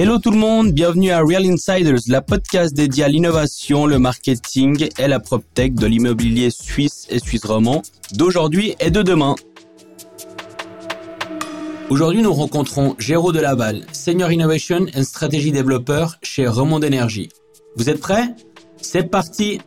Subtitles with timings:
[0.00, 4.86] Hello tout le monde, bienvenue à Real Insiders, la podcast dédiée à l'innovation, le marketing
[4.96, 7.82] et la PropTech de l'immobilier suisse et suisse romand
[8.12, 9.34] d'aujourd'hui et de demain.
[11.90, 17.30] Aujourd'hui, nous rencontrons Géraud Delaval, Senior Innovation and Strategy Developer chez Remond Energy.
[17.74, 18.36] Vous êtes prêts?
[18.80, 19.60] C'est parti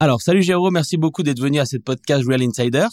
[0.00, 2.90] Alors, salut Géraud, merci beaucoup d'être venu à cette podcast Real Insiders.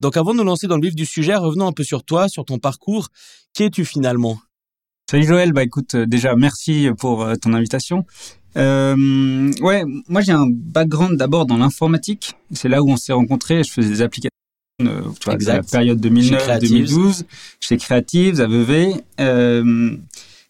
[0.00, 2.28] Donc avant de nous lancer dans le vif du sujet, revenons un peu sur toi,
[2.28, 3.08] sur ton parcours.
[3.52, 4.38] Qui es-tu finalement?
[5.10, 8.06] Salut Joël, bah écoute, euh, déjà merci pour euh, ton invitation.
[8.56, 12.34] Euh, ouais, moi j'ai un background d'abord dans l'informatique.
[12.52, 13.62] C'est là où on s'est rencontrés.
[13.62, 14.30] Je faisais des applications,
[14.82, 17.24] euh, tu vois, la période 2009-2012
[17.60, 18.94] chez Creatives, à Vevey.
[19.20, 19.96] Euh,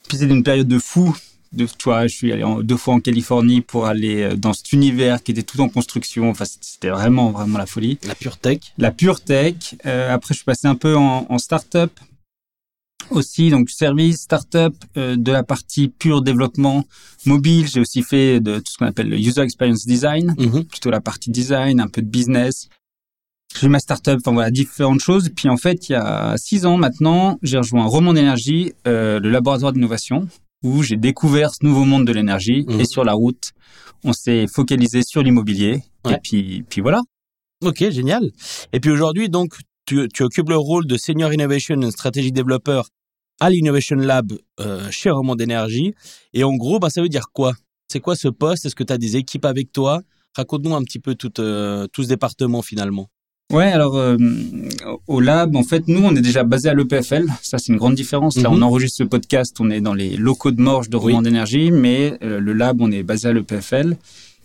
[0.09, 1.17] puis c'est une période de fou
[1.53, 5.23] de, toi, je suis allé deux fois en Californie pour aller euh, dans cet univers
[5.23, 6.31] qui était tout en construction.
[6.31, 7.98] Enfin, c'était vraiment, vraiment la folie.
[8.07, 8.59] La pure tech.
[8.79, 9.75] La pure tech.
[9.87, 11.91] Euh, après, je suis passé un peu en, en start-up
[13.11, 16.84] aussi, donc service, start-up, euh, de la partie pure développement
[17.27, 17.67] mobile.
[17.67, 20.64] J'ai aussi fait de tout ce qu'on appelle le user experience design, mm-hmm.
[20.64, 22.69] plutôt la partie design, un peu de business.
[23.59, 25.29] J'ai eu ma start-up, enfin voilà, différentes choses.
[25.35, 29.29] Puis en fait, il y a six ans maintenant, j'ai rejoint Romand d'énergie, euh, le
[29.31, 30.29] laboratoire d'innovation,
[30.62, 32.84] où j'ai découvert ce nouveau monde de l'énergie et mhm.
[32.84, 33.53] sur la route,
[34.05, 37.00] on s'est focalisé sur l'immobilier et puis puis voilà.
[37.62, 38.30] Ok, génial.
[38.72, 42.83] Et puis aujourd'hui, donc, tu, tu, occupes le rôle de Senior Innovation and Strategy Developer
[43.39, 45.94] à l'Innovation Lab euh, chez Romand d'énergie.
[46.33, 47.55] Et en gros, bah, ça veut dire quoi?
[47.89, 48.64] C'est quoi ce poste?
[48.64, 50.00] Est-ce que tu as des équipes avec toi?
[50.36, 53.08] Raconte-nous un petit peu tout, euh, tout ce département finalement.
[53.51, 54.17] Ouais, alors euh,
[55.09, 57.27] au lab, en fait, nous, on est déjà basé à l'EPFL.
[57.43, 58.37] Ça, c'est une grande différence.
[58.37, 58.62] Là, on mhm.
[58.62, 62.39] enregistre ce podcast, on est dans les locaux de Morges de Rouen d'énergie, mais euh,
[62.41, 63.97] le lab, on est basé à l'EPFL.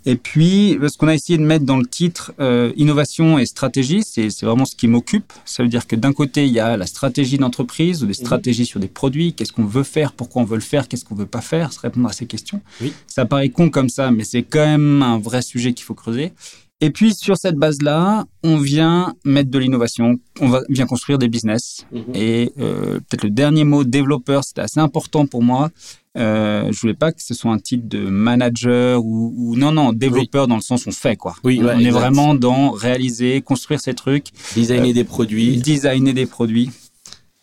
[0.08, 4.04] Et puis, ce qu'on a essayé de mettre dans le titre euh, innovation et stratégie,
[4.04, 5.34] c'est vraiment ce qui m'occupe.
[5.46, 8.26] Ça veut dire que d'un côté, il y a la stratégie d'entreprise ou des mhm.
[8.26, 9.34] stratégies sur des produits.
[9.34, 11.80] Qu'est-ce qu'on veut faire, pourquoi on veut le faire, qu'est-ce qu'on veut pas faire, se
[11.80, 12.62] répondre à ces questions.
[12.82, 12.94] Oui.
[13.08, 16.34] Ça paraît con comme ça, mais c'est quand même un vrai sujet qu'il faut creuser.
[16.82, 21.30] Et puis sur cette base-là, on vient mettre de l'innovation, on va, vient construire des
[21.30, 21.86] business.
[21.92, 22.04] Mhm.
[22.14, 25.70] Et euh, peut-être le dernier mot, développeur, c'était assez important pour moi.
[26.18, 29.92] Euh, je voulais pas que ce soit un titre de manager ou, ou non non
[29.92, 31.36] développeur dans le sens on fait quoi.
[31.44, 36.26] Oui, on est vraiment dans réaliser, construire ces trucs, designer euh, des produits, designer des
[36.26, 36.72] produits.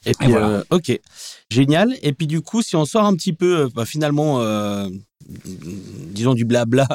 [0.04, 0.98] Et puis, euh, ok,
[1.52, 1.96] génial.
[2.02, 4.88] Et puis du coup, si on sort un petit peu, bah, finalement, euh,
[6.10, 6.86] disons du blabla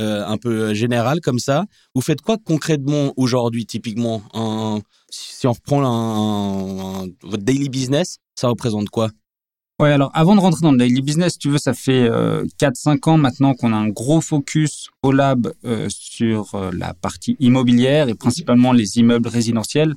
[0.00, 4.22] euh, un peu général comme ça, vous faites quoi concrètement aujourd'hui, typiquement
[5.10, 9.10] Si on reprend votre daily business, ça représente quoi?
[9.80, 13.18] Ouais, alors avant de rentrer dans le daily business, tu veux, ça fait 4-5 ans
[13.18, 15.52] maintenant qu'on a un gros focus au lab
[15.88, 19.94] sur la partie immobilière et principalement les immeubles résidentiels.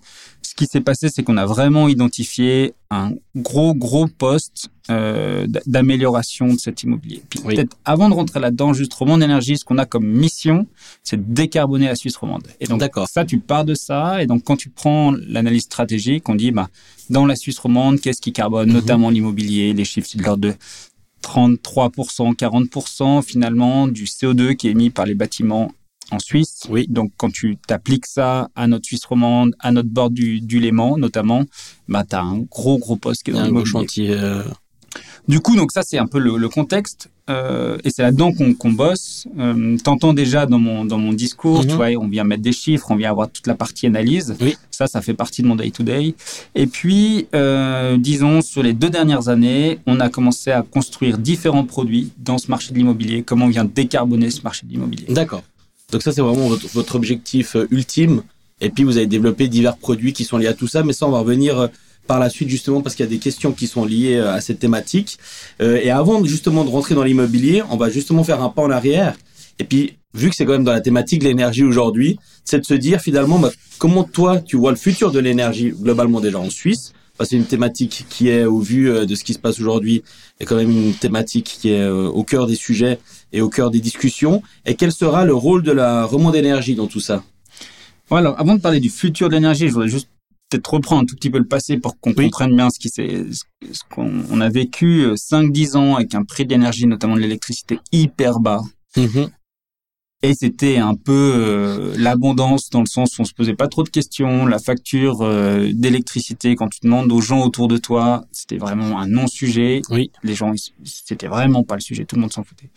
[0.55, 6.59] Qui s'est passé, c'est qu'on a vraiment identifié un gros, gros poste euh, d'amélioration de
[6.59, 7.21] cet immobilier.
[7.29, 10.65] Puis peut-être avant de rentrer là-dedans, juste Romande Énergie, ce qu'on a comme mission,
[11.03, 12.47] c'est de décarboner la Suisse romande.
[12.59, 14.21] Et donc ça, tu pars de ça.
[14.23, 16.69] Et donc quand tu prends l'analyse stratégique, on dit, bah,
[17.09, 18.75] dans la Suisse romande, qu'est-ce qui carbone, mhm.
[18.75, 20.53] notamment l'immobilier, les chiffres, c'est de l'ordre de
[21.23, 25.71] 33%, 40% finalement du CO2 qui est émis par les bâtiments
[26.11, 26.63] en Suisse.
[26.69, 26.87] Oui.
[26.89, 30.97] Donc, quand tu t'appliques ça à notre Suisse romande, à notre bord du, du Léman,
[30.97, 31.43] notamment,
[31.87, 34.11] bah, tu as un gros, gros poste qui est dans gros chantier.
[34.11, 34.43] Euh.
[35.27, 37.09] Du coup, donc ça, c'est un peu le, le contexte.
[37.29, 39.27] Euh, et c'est là-dedans qu'on bosse.
[39.37, 41.75] Euh, T'entends déjà dans mon, dans mon discours, tu mhm.
[41.75, 44.35] vois, on vient mettre des chiffres, on vient avoir toute la partie analyse.
[44.39, 44.55] Oui.
[44.71, 46.15] Ça, ça fait partie de mon day-to-day.
[46.55, 51.65] Et puis, euh, disons, sur les deux dernières années, on a commencé à construire différents
[51.65, 55.07] produits dans ce marché de l'immobilier, comment on vient décarboner ce marché de l'immobilier.
[55.09, 55.43] D'accord.
[55.91, 58.21] Donc ça, c'est vraiment votre, objectif euh, ultime.
[58.61, 60.83] Et puis, vous avez développé divers produits qui sont liés à tout ça.
[60.83, 61.69] Mais ça, on va revenir
[62.07, 64.41] par la suite, justement, parce qu'il y a des questions qui sont liées euh, à
[64.41, 65.17] cette thématique.
[65.59, 69.15] et avant, justement, de rentrer dans l'immobilier, on va justement faire un pas en arrière.
[69.59, 72.65] Et puis, vu que c'est quand même dans la thématique de l'énergie aujourd'hui, c'est de
[72.65, 76.49] se dire, finalement, bah, comment toi, tu vois le futur de l'énergie globalement déjà en
[76.49, 76.93] Suisse?
[77.21, 80.03] C'est une thématique qui est, au vu de ce qui se passe aujourd'hui,
[80.39, 82.99] est quand même une thématique qui est au cœur des sujets
[83.33, 84.43] et au cœur des discussions.
[84.67, 87.23] Et quel sera le rôle de la remonte d'énergie dans tout ça?
[88.09, 90.07] Voilà, avant de parler du futur de l'énergie, je voudrais juste
[90.49, 93.25] peut-être reprendre un tout petit peu le passé pour qu'on comprenne bien ce qui s'est,
[93.71, 98.39] ce qu'on a vécu 5-10 euh, ans avec un prix d'énergie, notamment de l'électricité, hyper
[98.39, 98.61] bas.
[98.95, 99.29] Mm-hmm.
[100.23, 103.83] Et c'était un peu euh, l'abondance dans le sens où on se posait pas trop
[103.83, 104.47] de questions.
[104.47, 109.07] La facture euh, d'électricité, quand tu demandes aux gens autour de toi, c'était vraiment un
[109.07, 109.83] non-sujet.
[109.91, 110.11] Oui.
[110.23, 110.53] Les gens,
[110.83, 112.05] c'était vraiment pas le sujet.
[112.05, 112.71] Tout le monde s'en foutait.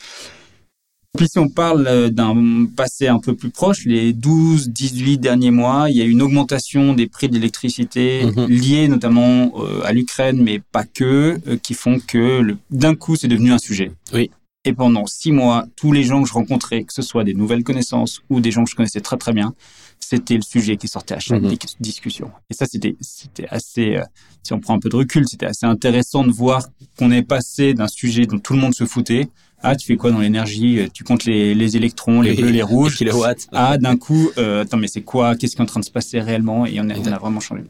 [1.19, 5.51] Puis si on parle euh, d'un passé un peu plus proche, les 12, 18 derniers
[5.51, 8.47] mois, il y a eu une augmentation des prix de l'électricité Mhm.
[8.47, 13.27] liée notamment euh, à l'Ukraine, mais pas que, euh, qui font que d'un coup c'est
[13.29, 13.91] devenu un sujet.
[14.15, 14.31] Oui.
[14.65, 17.65] Et pendant six mois, tous les gens que je rencontrais, que ce soit des nouvelles
[17.65, 19.55] connaissances ou des gens que je connaissais très très bien,
[19.99, 21.49] c'était le sujet qui sortait à chaque Mhm.
[21.51, 22.31] dis- discussion.
[22.51, 24.03] Et ça, c'était c'était assez, euh,
[24.45, 26.69] si on prend un peu de recul, c'était assez intéressant de voir
[26.99, 29.29] qu'on est passé d'un sujet dont tout le monde se foutait
[29.63, 30.89] ah, tu fais quoi dans l'énergie?
[30.95, 32.97] Tu comptes les, les électrons, les bleus, les rouges?
[32.97, 33.49] kilowatts.
[33.53, 35.37] Ah, d'un coup, euh, attends, mais c'est quoi?
[35.37, 36.67] Qu'est-ce qui est en train de se passer réellement?
[36.67, 37.63] Et on a, on a vraiment changé.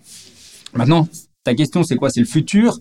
[0.75, 1.09] Maintenant,
[1.45, 2.11] ta question, c'est quoi?
[2.11, 2.79] C'est le futur.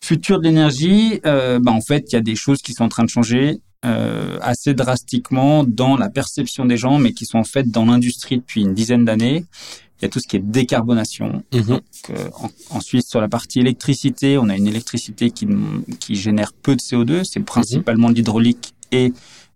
[0.00, 2.88] Futur de l'énergie, euh, bah, en fait, il y a des choses qui sont en
[2.88, 7.44] train de changer euh, assez drastiquement dans la perception des gens, mais qui sont en
[7.44, 9.44] fait dans l'industrie depuis une dizaine d'années.
[10.02, 11.44] Il y a tout ce qui est décarbonation.
[11.54, 11.62] Mhm.
[11.62, 15.46] Donc, euh, en- ensuite, sur la partie électricité, on a une électricité qui,
[16.00, 17.22] qui génère peu de CO2.
[17.24, 19.12] C'est principalement de l'hydraulique et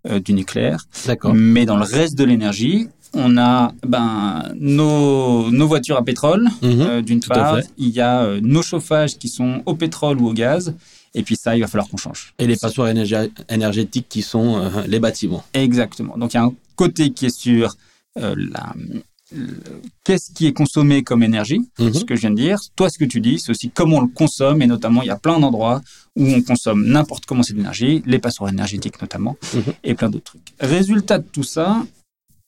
[0.09, 0.85] euh, du nucléaire.
[1.05, 1.33] D'accord.
[1.33, 6.81] Mais dans le reste de l'énergie, on a ben, nos, nos voitures à pétrole, Mhm.
[6.81, 7.59] euh, d'une part.
[7.77, 10.73] Il y a nos chauffages qui sont au pétrole ou au gaz.
[11.13, 12.33] Et puis ça, il va falloir qu'on change.
[12.39, 15.43] Et les passoires énergé- énergétiques qui sont les bâtiments.
[15.53, 16.17] Exactement.
[16.17, 17.75] Donc il y a un côté qui est sur
[18.19, 18.73] euh, la,
[20.03, 21.93] qu'est-ce qui est consommé comme énergie, Mhm.
[21.93, 22.59] ce que je viens de dire?
[22.75, 24.61] Toi, ce que tu dis, c'est aussi comment on le consomme.
[24.61, 25.81] Et notamment, il y a plein d'endroits
[26.15, 29.61] où on consomme n'importe comment cette énergie, les passoires énergétiques notamment, Mhm.
[29.83, 30.53] et plein d'autres trucs.
[30.59, 31.85] Résultat de tout ça,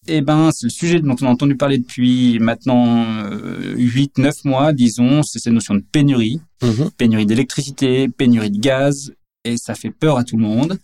[0.08, 3.06] eh ben, c'est le sujet dont on a entendu parler depuis maintenant
[3.76, 6.90] 8-9 mois, disons, c'est cette notion de pénurie Mhm.
[6.98, 9.14] pénurie d'électricité, pénurie de gaz,
[9.46, 10.80] et ça fait peur à tout le monde.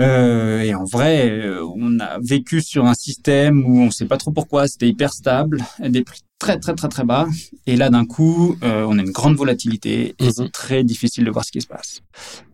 [0.00, 4.06] Euh, et en vrai, euh, on a vécu sur un système où on ne sait
[4.06, 7.26] pas trop pourquoi, c'était hyper stable, des prix très très très très bas,
[7.66, 10.32] et là d'un coup, euh, on a une grande volatilité, et Mhm.
[10.32, 12.02] c'est très difficile de voir ce qui se passe.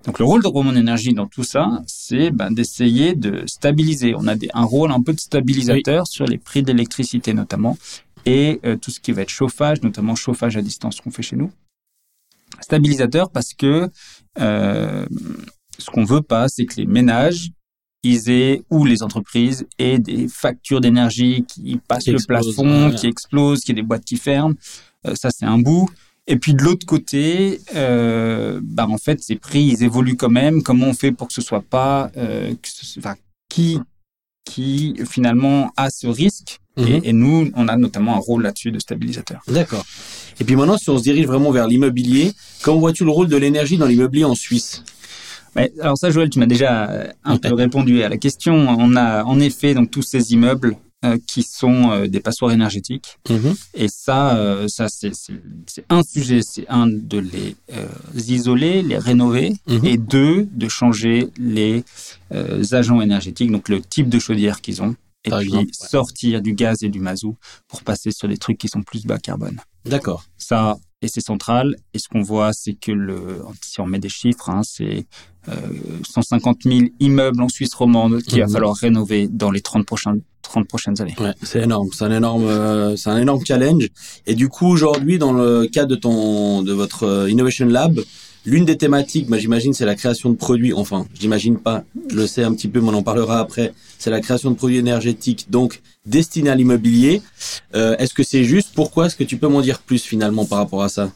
[0.04, 4.14] Donc le rôle de Roman Energy dans tout ça, c'est ben, d'essayer de stabiliser.
[4.14, 7.78] On a des, un rôle un peu de stabilisateur sur les prix d'électricité notamment,
[8.26, 11.36] et euh, tout ce qui va être chauffage, notamment chauffage à distance qu'on fait chez
[11.36, 11.50] nous
[12.60, 13.88] stabilisateur parce que
[14.38, 15.06] euh,
[15.78, 17.50] ce qu'on veut pas, c'est que les ménages
[18.02, 22.90] ils aient, ou les entreprises aient des factures d'énergie qui passent Qui le explosent, plafond,
[22.92, 24.54] qui explosent, qu'il y ait des boîtes qui ferment.
[25.06, 25.86] Euh, ça, c'est un bout.
[26.26, 30.62] Et puis de l'autre côté, euh, bah en fait, ces prix, ils évoluent quand même.
[30.62, 33.16] Comment on fait pour que ce soit pas, euh, que ce- enfin,
[33.50, 33.80] qui,
[34.46, 36.58] qui finalement a ce risque?
[36.76, 36.86] Mhm.
[36.86, 39.42] et, et nous, on a notamment un rôle là-dessus de stabilisateur.
[39.48, 39.84] D'accord.
[40.38, 42.32] Et puis maintenant, si on se dirige vraiment vers l'immobilier,
[42.62, 44.82] comment vois-tu le rôle de l'énergie dans l'immobilier en Suisse?
[45.56, 48.54] Ouais, alors ça, Joël, tu m'as déjà euh, un peu répondu à la question.
[48.54, 53.18] On a en effet donc tous ces immeubles euh, qui sont euh, des passoires énergétiques.
[53.28, 53.54] Mhm.
[53.74, 55.12] Et ça, euh, ça c'est
[55.88, 57.56] un sujet, c'est un de les
[58.32, 59.84] isoler, les rénover, Mhm.
[59.86, 61.84] et deux de changer les
[62.72, 64.94] agents énergétiques, donc le type de chaudière qu'ils ont,
[65.24, 65.88] et Par puis exemple, ouais.
[65.88, 67.36] sortir du gaz et du mazout
[67.68, 69.58] pour passer sur des trucs qui sont plus bas carbone.
[69.84, 70.24] D'accord.
[70.38, 71.76] Ça, et c'est central.
[71.94, 75.06] Et ce qu'on voit, c'est que le, si on met des chiffres, hein, c'est
[75.48, 75.52] euh,
[76.08, 78.52] 150 000 immeubles en Suisse romande qu'il va Mhm.
[78.52, 81.14] falloir rénover dans les 30 prochaines, 30 prochaines années.
[81.18, 81.88] Ouais, c'est énorme.
[81.92, 83.88] C'est un énorme, euh, c'est un énorme challenge.
[84.26, 88.00] Et du coup, aujourd'hui, dans le cadre de ton, de votre euh, Innovation Lab,
[88.44, 90.72] l'une des thématiques, j'imagine, c'est la création de produits.
[90.72, 91.84] Enfin, j'imagine pas.
[92.08, 93.72] Je le sais un petit peu, mais on en parlera après.
[93.98, 97.22] C'est la création de produits énergétiques, donc destinés à l'immobilier.
[97.74, 98.70] Euh, est-ce que c'est juste?
[98.74, 101.12] Pourquoi Est-ce que tu peux m'en dire plus finalement par rapport à ça?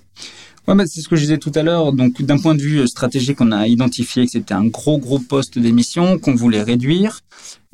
[0.67, 1.93] Ouais, bah, c'est ce que je disais tout à l'heure.
[1.93, 5.19] Donc, d'un point de vue euh, stratégique, on a identifié que c'était un gros, gros
[5.19, 7.21] poste d'émission qu'on voulait réduire.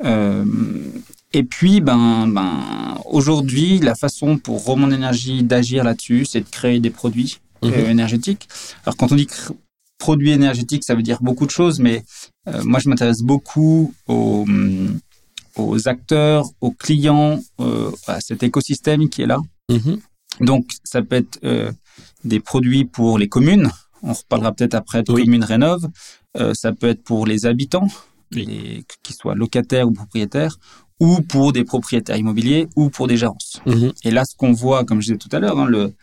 [0.03, 0.43] Euh,
[1.33, 6.81] et puis, ben, ben, aujourd'hui, la façon pour Roman Énergie d'agir là-dessus, c'est de créer
[6.81, 7.89] des produits euh, Mhm.
[7.91, 8.47] énergétiques.
[8.85, 9.27] Alors, quand on dit
[9.97, 12.03] produits énergétiques, ça veut dire beaucoup de choses, mais
[12.47, 14.45] euh, moi, je m'intéresse beaucoup aux,
[15.55, 19.39] aux acteurs, aux clients, euh, à cet écosystème qui est là.
[19.69, 19.99] Mhm.
[20.39, 21.71] Donc, ça peut être euh,
[22.23, 23.69] des produits pour les communes.
[24.01, 25.23] On reparlera peut-être après de Oui.
[25.25, 25.87] communes rénov.
[26.53, 27.87] Ça peut être pour les habitants,
[28.33, 28.85] Oui.
[29.03, 30.57] qu'ils soient locataires ou propriétaires,
[31.01, 33.59] ou pour des propriétaires immobiliers, ou pour des gérances.
[33.65, 33.91] Mhm.
[34.05, 35.93] Et là, ce qu'on voit, comme je disais tout à l'heure, hein, le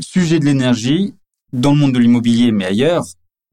[0.00, 1.14] sujet de l'énergie
[1.52, 3.04] dans le monde de l'immobilier, mais ailleurs,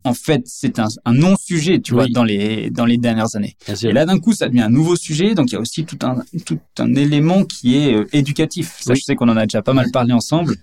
[0.06, 3.58] en fait, c'est un, un non-sujet, tu vois, dans les dans les dernières années.
[3.84, 5.36] Et là, d'un coup, ça devient un nouveau sujet.
[5.36, 8.78] Donc, il y a aussi tout un, tout un élément qui est euh, éducatif.
[8.80, 9.00] Ça, Oui.
[9.00, 10.56] je sais qu'on en a déjà pas mal parlé ensemble.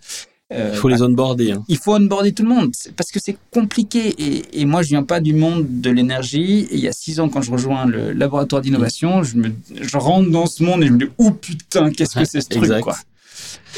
[0.52, 1.50] Euh, Il faut les onboarder.
[1.52, 1.64] Hein.
[1.68, 4.14] il faut onboarder tout le monde parce que c'est compliqué.
[4.18, 6.66] Et, et moi, je viens pas du monde de l'énergie.
[6.71, 9.52] Il y a six ans, quand je rejoins le laboratoire d'innovation, je, me,
[9.83, 12.49] je rentre dans ce monde et je me dis, oh putain, qu'est-ce que c'est ce
[12.49, 12.97] truc, quoi.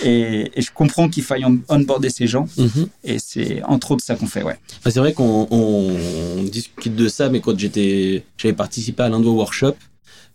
[0.04, 2.47] Et, et je comprends qu'il faille on- onboarder ces gens.
[2.56, 2.88] Mhm.
[3.04, 4.56] Et c'est entre autres ça qu'on fait, ouais.
[4.78, 5.97] Enfin, c'est vrai qu'on on,
[6.38, 9.76] on discute de ça, mais quand j'étais, j'avais participé à l'un de vos workshops,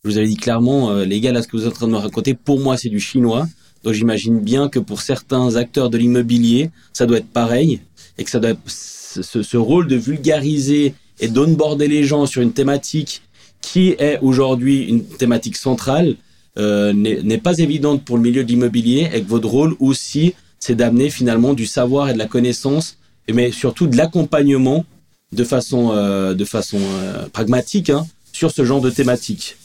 [0.03, 1.93] Je vous avais dit clairement, les gars, là, ce que vous êtes en train de
[1.93, 3.47] me raconter, pour moi, c'est du chinois.
[3.83, 7.81] Donc j'imagine bien que pour certains acteurs de l'immobilier, ça doit être pareil
[8.17, 12.41] et que ça doit être ce, ce rôle de vulgariser et d'onboarder les gens sur
[12.41, 13.21] une thématique
[13.61, 16.15] qui est aujourd'hui une thématique centrale
[16.57, 20.75] euh, n'est pas évidente pour le milieu de l'immobilier et que votre rôle aussi, c'est
[20.75, 22.97] d'amener finalement du savoir et de la connaissance,
[23.31, 24.85] mais surtout de l'accompagnement
[25.31, 29.57] de façon, euh, de façon euh, pragmatique hein, sur ce genre de thématique.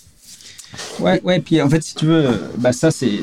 [1.00, 2.28] Ouais, ouais, puis en fait, si tu veux,
[2.58, 3.20] bah ça c'est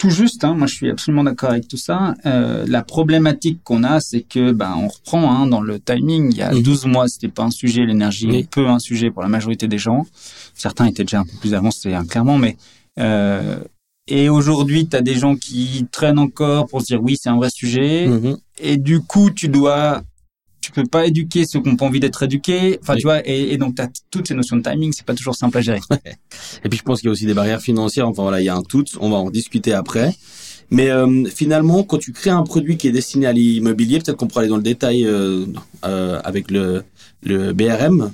[0.00, 2.14] tout juste, hein, moi je suis absolument d'accord avec tout ça.
[2.24, 6.30] Euh, la problématique qu'on a, c'est que ben on reprend hein, dans le timing.
[6.32, 9.28] Il y a 12 mois, c'était pas un sujet l'énergie, peu un sujet pour la
[9.28, 10.06] majorité des gens.
[10.54, 12.56] Certains étaient déjà un peu plus avancés, hein, clairement, mais
[12.98, 13.60] euh,
[14.06, 17.36] et aujourd'hui, tu as des gens qui traînent encore pour se dire oui, c'est un
[17.36, 18.08] vrai sujet.
[18.08, 18.36] Mm-hmm.
[18.58, 20.02] Et du coup, tu dois
[20.60, 22.78] tu peux pas éduquer ceux qui n'ont pas envie d'être éduqués.
[22.82, 25.34] Enfin, tu vois, et, donc tu as toutes ces notions de timing, c'est pas toujours
[25.34, 25.80] simple à gérer.
[26.64, 28.08] et puis je pense qu'il y a aussi des barrières financières.
[28.08, 28.84] Enfin voilà, il y a un tout.
[29.00, 30.14] On va en discuter après.
[30.70, 34.28] Mais euh, finalement, quand tu crées un produit qui est destiné à l'immobilier, peut-être qu'on
[34.28, 35.46] pourra aller dans le détail euh,
[35.84, 36.84] euh, avec le,
[37.22, 38.12] le BRM.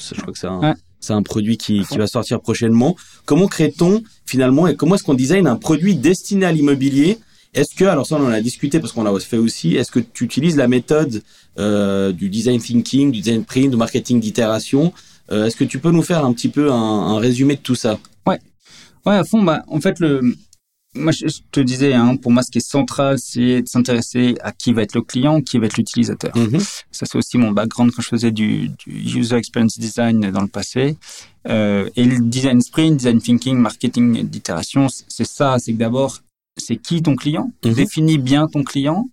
[0.00, 2.96] Je crois que c'est un, c'est un produit qui, qui va sortir prochainement.
[3.24, 7.18] Comment crée-t-on finalement et comment est-ce qu'on design un produit destiné à l'immobilier?
[7.54, 10.00] Est-ce que, alors ça on en a discuté parce qu'on l'a fait aussi, est-ce que
[10.00, 11.22] tu utilises la méthode
[11.58, 14.92] euh, du design thinking, du design print, du marketing d'itération?
[15.30, 17.98] Euh, Est-ce que tu peux nous faire un petit peu un, résumé de tout ça?
[18.26, 18.40] Ouais,
[19.04, 19.42] ouais à fond.
[19.42, 20.34] Bah, en fait, le,
[20.98, 24.52] moi je te disais, hein, pour moi ce qui est central, c'est de s'intéresser à
[24.52, 26.32] qui va être le client, qui va être l'utilisateur.
[26.34, 26.82] Mm-hmm.
[26.90, 30.48] Ça c'est aussi mon background quand je faisais du, du user experience design dans le
[30.48, 30.96] passé.
[31.48, 36.20] Euh, et le design sprint, design thinking, marketing d'itération, c'est ça, c'est que d'abord
[36.56, 37.72] c'est qui ton client, mhm.
[37.72, 39.08] définis bien ton client,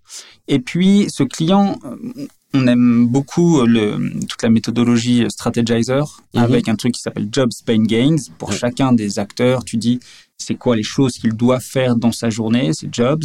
[0.48, 6.42] et puis ce client, euh, on aime beaucoup le, toute la méthodologie Strategizer mhm.
[6.42, 8.16] avec un truc qui s'appelle Jobs Pain Gains.
[8.38, 10.00] Pour chacun des acteurs, tu dis
[10.38, 13.24] c'est quoi les choses qu'il doit faire dans sa journée, c'est jobs,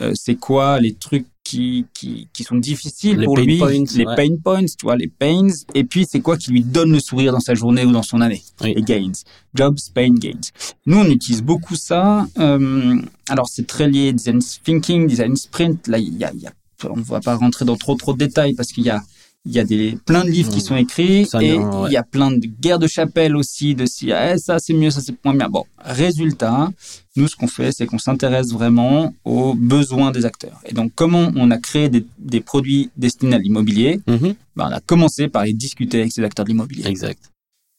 [0.00, 3.60] euh, c'est quoi les trucs qui, qui, qui sont difficiles pour lui,
[3.96, 7.00] les pain points, tu vois, les pains, et puis c'est quoi qui lui donne le
[7.00, 9.12] sourire dans sa journée ou dans son année, les gains,
[9.54, 10.40] jobs, pain, gains.
[10.86, 12.26] Nous, on utilise beaucoup ça.
[12.38, 15.86] Euh, alors, c'est très lié design thinking, design sprint.
[15.86, 16.52] Là, il y a, y a,
[16.88, 19.02] on ne va pas rentrer dans trop trop de détails parce qu'il y a
[19.46, 20.68] il y a des plein de livres qui mmh.
[20.68, 24.38] sont écrits et il y a plein de guerres de chapelle aussi de si eh,
[24.38, 25.48] ça c'est mieux ça c'est moins bien.
[25.48, 26.70] Bon résultat
[27.16, 30.60] nous ce qu'on fait c'est qu'on s'intéresse vraiment aux besoins des acteurs.
[30.64, 34.00] Et donc comment on a créé des, des produits destinés à l'immobilier?
[34.06, 34.16] Mmh.
[34.56, 36.86] ben, on a commencé par les discuter avec ces acteurs de l'immobilier.
[36.86, 37.33] Exact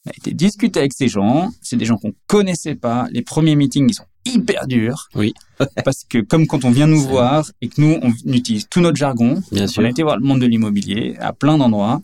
[0.05, 3.55] on a été discuter avec ces gens c'est des gens qu'on connaissait pas les premiers
[3.55, 5.07] meetings ils sont hyper dur.
[5.15, 5.33] Oui.
[5.85, 8.97] parce que comme quand on vient nous voir et que nous, on utilise tout notre
[8.97, 12.01] jargon, Bien on a été voir le monde de l'immobilier à plein d'endroits.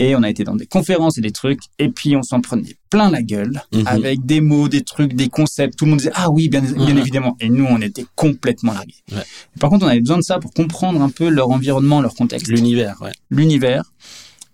[0.00, 2.74] Et on a été dans des conférences et des trucs, et puis on s'en prenait
[2.90, 3.86] plein la gueule, mhm.
[3.86, 5.78] avec des mots, des trucs, des concepts.
[5.78, 7.36] Tout le monde disait ah oui, bien, bien évidemment.
[7.38, 8.96] Et nous, on était complètement largués.
[9.12, 9.22] Ouais.
[9.60, 12.48] Par contre, on avait besoin de ça pour comprendre un peu leur environnement, leur contexte.
[12.48, 13.12] L'univers, ouais.
[13.30, 13.84] L'univers.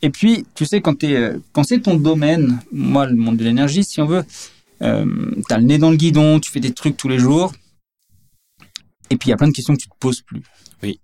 [0.03, 3.45] Et puis, tu sais, quand, es, euh, quand c'est ton domaine, moi, le monde de
[3.45, 4.25] l'énergie, si on veut,
[4.83, 7.53] euh, tu as le nez dans le guidon, tu fais des trucs tous les jours.
[9.11, 10.43] Et puis il y a plein de questions que tu te poses plus.
[10.83, 11.01] Oui.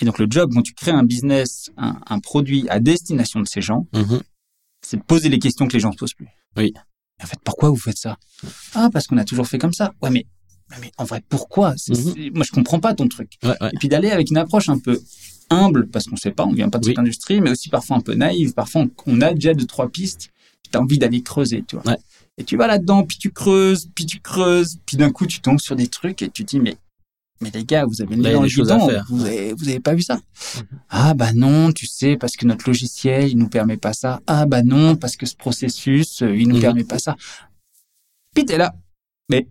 [0.00, 3.62] Et donc le job, quand tu crées un business, un, produit à destination de ces
[3.62, 4.20] gens, mm-hmm.
[4.84, 6.28] c'est de poser les questions que les gens ne se posent plus.
[6.56, 6.74] Oui.
[7.22, 8.18] en fait, pourquoi vous faites ça?
[8.74, 9.94] Ah, parce qu'on a toujours fait comme ça.
[10.02, 10.26] Ouais, mais,
[10.80, 11.74] mais en vrai, pourquoi?
[11.74, 12.34] Mm-hmm.
[12.34, 13.38] Moi, je comprends pas ton truc.
[13.44, 15.00] Et puis d'aller avec une approche un peu
[15.52, 18.00] humble, parce qu'on sait pas, on vient pas de cette industrie, mais aussi parfois un
[18.00, 18.54] peu naïve.
[18.54, 20.30] Parfois, on a déjà deux, trois pistes.
[20.70, 21.96] Tu as envie d'aller creuser, tu vois.
[22.38, 25.60] Et tu vas là-dedans, puis tu creuses, puis tu creuses, puis d'un coup tu tombes
[25.60, 26.76] sur des trucs et tu te dis mais
[27.42, 29.06] mais les gars, vous avez une dans le à faire.
[29.10, 30.14] vous avez, vous avez pas vu ça?
[30.14, 30.62] Mhm.
[30.88, 34.20] Ah bah non, tu sais parce que notre logiciel il nous permet pas ça.
[34.26, 36.62] Ah bah non parce que ce processus euh, il nous mhm.
[36.62, 37.16] permet pas ça.
[38.34, 38.74] Puis t'es là,
[39.28, 39.48] mais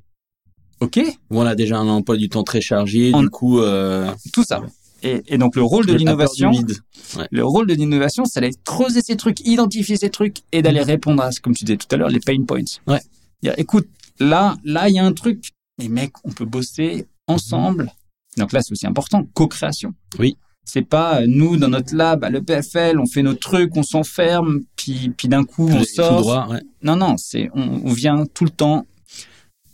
[0.79, 1.01] ok.
[1.29, 4.09] on a déjà un emploi du temps très chargé, du coup euh...
[4.31, 4.61] tout ça.
[5.03, 6.51] Et, et, donc le rôle de l'innovation,
[7.31, 11.23] le rôle de l'innovation, c'est d'aller creuser ces trucs, identifier ces trucs et d'aller répondre
[11.23, 12.61] à, comme tu disais tout à l'heure, les pain points.
[12.87, 13.01] Ouais.
[13.57, 13.87] écoute,
[14.19, 15.49] là, là, il y a un truc.
[15.79, 17.91] Mais mec, on peut bosser ensemble.
[18.37, 19.93] Donc là, c'est aussi important, co-création.
[20.19, 20.37] Oui.
[20.63, 24.61] C'est pas euh, nous dans notre lab à l'EPFL, on fait nos trucs, on s'enferme,
[24.75, 26.21] puis puis d'un coup on sort.
[26.21, 26.61] Droit, ouais.
[26.83, 28.85] Non non, c'est on, on, vient tout le temps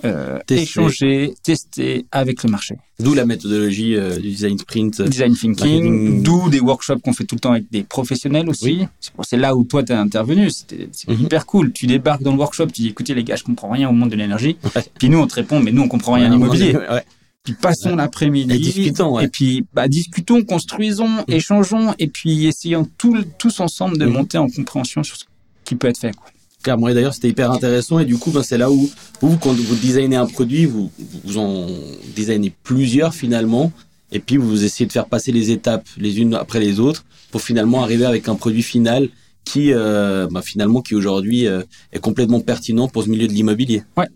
[0.05, 2.75] euh, échanger, tester avec le marché.
[2.99, 4.99] D'où la méthodologie euh, du design sprint.
[4.99, 8.85] Euh, design thinking, d'où des workshops qu'on fait tout le temps avec des professionnels aussi.
[9.23, 11.21] C'est là où toi tu es intervenu, c'est mhm.
[11.21, 11.71] hyper cool.
[11.71, 14.09] Tu débarques dans le workshop, tu dis écoutez les gars, je comprends rien au monde
[14.09, 14.57] de l'énergie.
[14.99, 16.77] Puis nous on te répond mais nous on comprend rien à l'immobilier.
[17.43, 18.53] Puis passons l'après-midi.
[18.53, 19.21] Et discutons.
[19.21, 21.23] Et puis bah, discutons, construisons, mhm.
[21.29, 24.11] échangeons et puis essayons tous ensemble de mhm.
[24.11, 25.23] monter en compréhension sur ce
[25.63, 26.13] qui peut être fait.
[26.13, 26.27] Quoi
[26.67, 27.97] Clairement, d'ailleurs, c'était hyper intéressant.
[27.99, 28.89] Et du coup, ben, c'est là où
[29.21, 30.91] vous, quand vous designez un produit, vous,
[31.23, 31.65] vous en
[32.13, 33.71] designez plusieurs finalement.
[34.11, 37.41] Et puis, vous essayez de faire passer les étapes les unes après les autres pour
[37.41, 39.07] finalement arriver avec un produit final
[39.45, 43.83] qui, euh, ben, finalement, qui aujourd'hui euh, est complètement pertinent pour ce milieu de l'immobilier.
[43.95, 44.07] Ouais.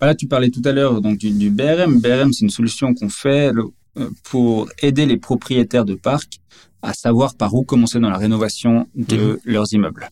[0.00, 2.00] Bah là, tu parlais tout à l'heure donc du, du BRM.
[2.00, 3.52] BRM, c'est une solution qu'on fait
[3.96, 6.40] euh, pour aider les propriétaires de parcs
[6.82, 9.38] à savoir par où commencer dans la rénovation de mhm.
[9.44, 10.10] leurs immeubles.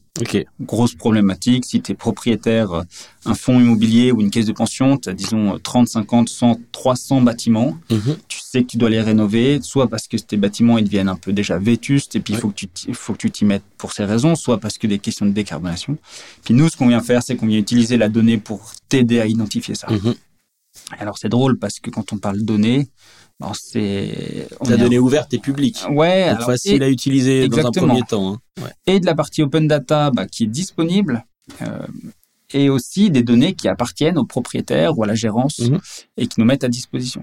[0.60, 2.82] Grosse problématique, si tu es propriétaire, euh,
[3.24, 7.22] un fonds immobilier ou une caisse de pension, tu as disons 30, 50, 100, 300
[7.22, 8.16] bâtiments, mhm.
[8.28, 11.16] tu sais que tu dois les rénover, soit parce que tes bâtiments ils deviennent un
[11.16, 13.92] peu déjà vétustes et puis il faut que tu faut que tu t'y mettes pour
[13.92, 15.98] ces raisons, soit parce que des questions de décarbonation.
[16.44, 19.26] Puis nous, ce qu'on vient faire, c'est qu'on vient utiliser la donnée pour t'aider à
[19.26, 19.88] identifier ça.
[19.90, 20.14] Mhm.
[20.98, 22.88] Alors c'est drôle parce que quand on parle données,
[23.54, 25.78] c'est la donnée ouverte et publique.
[25.90, 28.34] Ouais, donc facile à utiliser dans un premier temps.
[28.34, 28.68] Hein.
[28.86, 31.24] Et de la partie open data bah, qui est disponible.
[31.62, 31.86] Euh,
[32.52, 35.78] et aussi des données qui appartiennent aux propriétaires ou à la gérance Mhm.
[36.16, 37.22] et qui nous mettent à disposition.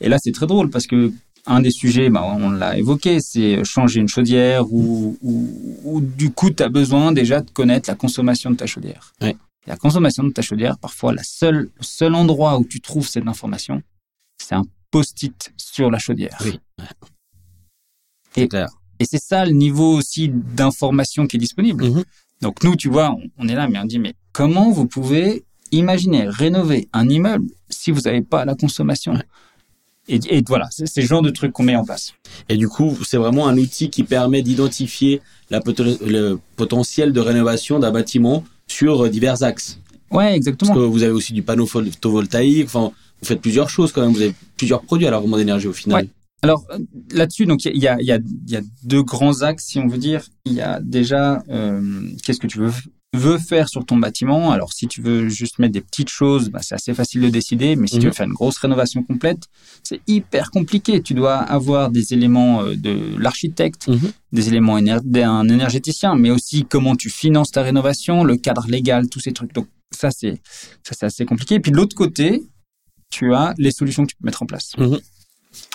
[0.00, 1.12] Et là, c'est très drôle parce que
[1.46, 6.30] un des sujets, bah, on l'a évoqué, c'est changer une chaudière ou, ou, ou du
[6.30, 9.14] coup, tu as besoin déjà de connaître la consommation de ta chaudière.
[9.20, 9.36] Ouais.
[9.66, 13.26] La consommation de ta chaudière, parfois, la seule, le seul endroit où tu trouves cette
[13.26, 13.82] information,
[14.38, 16.38] c'est un post-it sur la chaudière.
[16.44, 16.58] Oui.
[18.36, 18.68] Et- C'est clair.
[19.00, 21.84] Et c'est ça le niveau aussi d'information qui est disponible.
[21.88, 22.04] Mhm.
[22.40, 25.44] Donc nous, tu vois, on, on est là, mais on dit, mais comment vous pouvez
[25.70, 29.22] imaginer rénover un immeuble si vous n'avez pas la consommation Ouais.
[30.08, 32.14] et, et voilà, c'est le genre de truc qu'on met en place.
[32.48, 37.90] Et du coup, c'est vraiment un outil qui permet d'identifier le potentiel de rénovation d'un
[37.90, 39.78] bâtiment sur euh, divers axes.
[40.10, 40.74] Ouais, Parce exactement.
[40.74, 42.66] que vous avez aussi du panneau photovoltaïque.
[42.66, 44.12] Enfin, vous faites plusieurs choses quand même.
[44.12, 46.04] Vous avez plusieurs produits à l'arrondement d'énergie au final.
[46.04, 46.10] Ouais.
[46.42, 46.78] Alors euh,
[47.10, 49.78] là-dessus, donc il y a, il y, a, il y a deux grands axes, si
[49.80, 50.24] on veut dire.
[50.44, 51.80] Il y a déjà euh,
[52.24, 52.70] qu'est-ce que tu veux
[53.14, 54.50] veux faire sur ton bâtiment.
[54.52, 57.74] Alors si tu veux juste mettre des petites choses, bah, c'est assez facile de décider.
[57.76, 58.06] Mais si tu Mhm.
[58.06, 59.44] veux faire une grosse rénovation complète,
[59.82, 61.00] c'est hyper compliqué.
[61.02, 64.12] Tu dois avoir des éléments euh, de l'architecte, Mhm.
[64.32, 69.20] des éléments d'un énergéticien, mais aussi comment tu finances ta rénovation, le cadre légal, tous
[69.20, 69.54] ces trucs.
[69.54, 70.40] Donc ça c'est
[70.82, 71.54] ça c'est assez compliqué.
[71.56, 72.42] Et puis de l'autre côté,
[73.10, 74.72] tu as les solutions que tu peux mettre en place.
[74.76, 74.98] Mhm.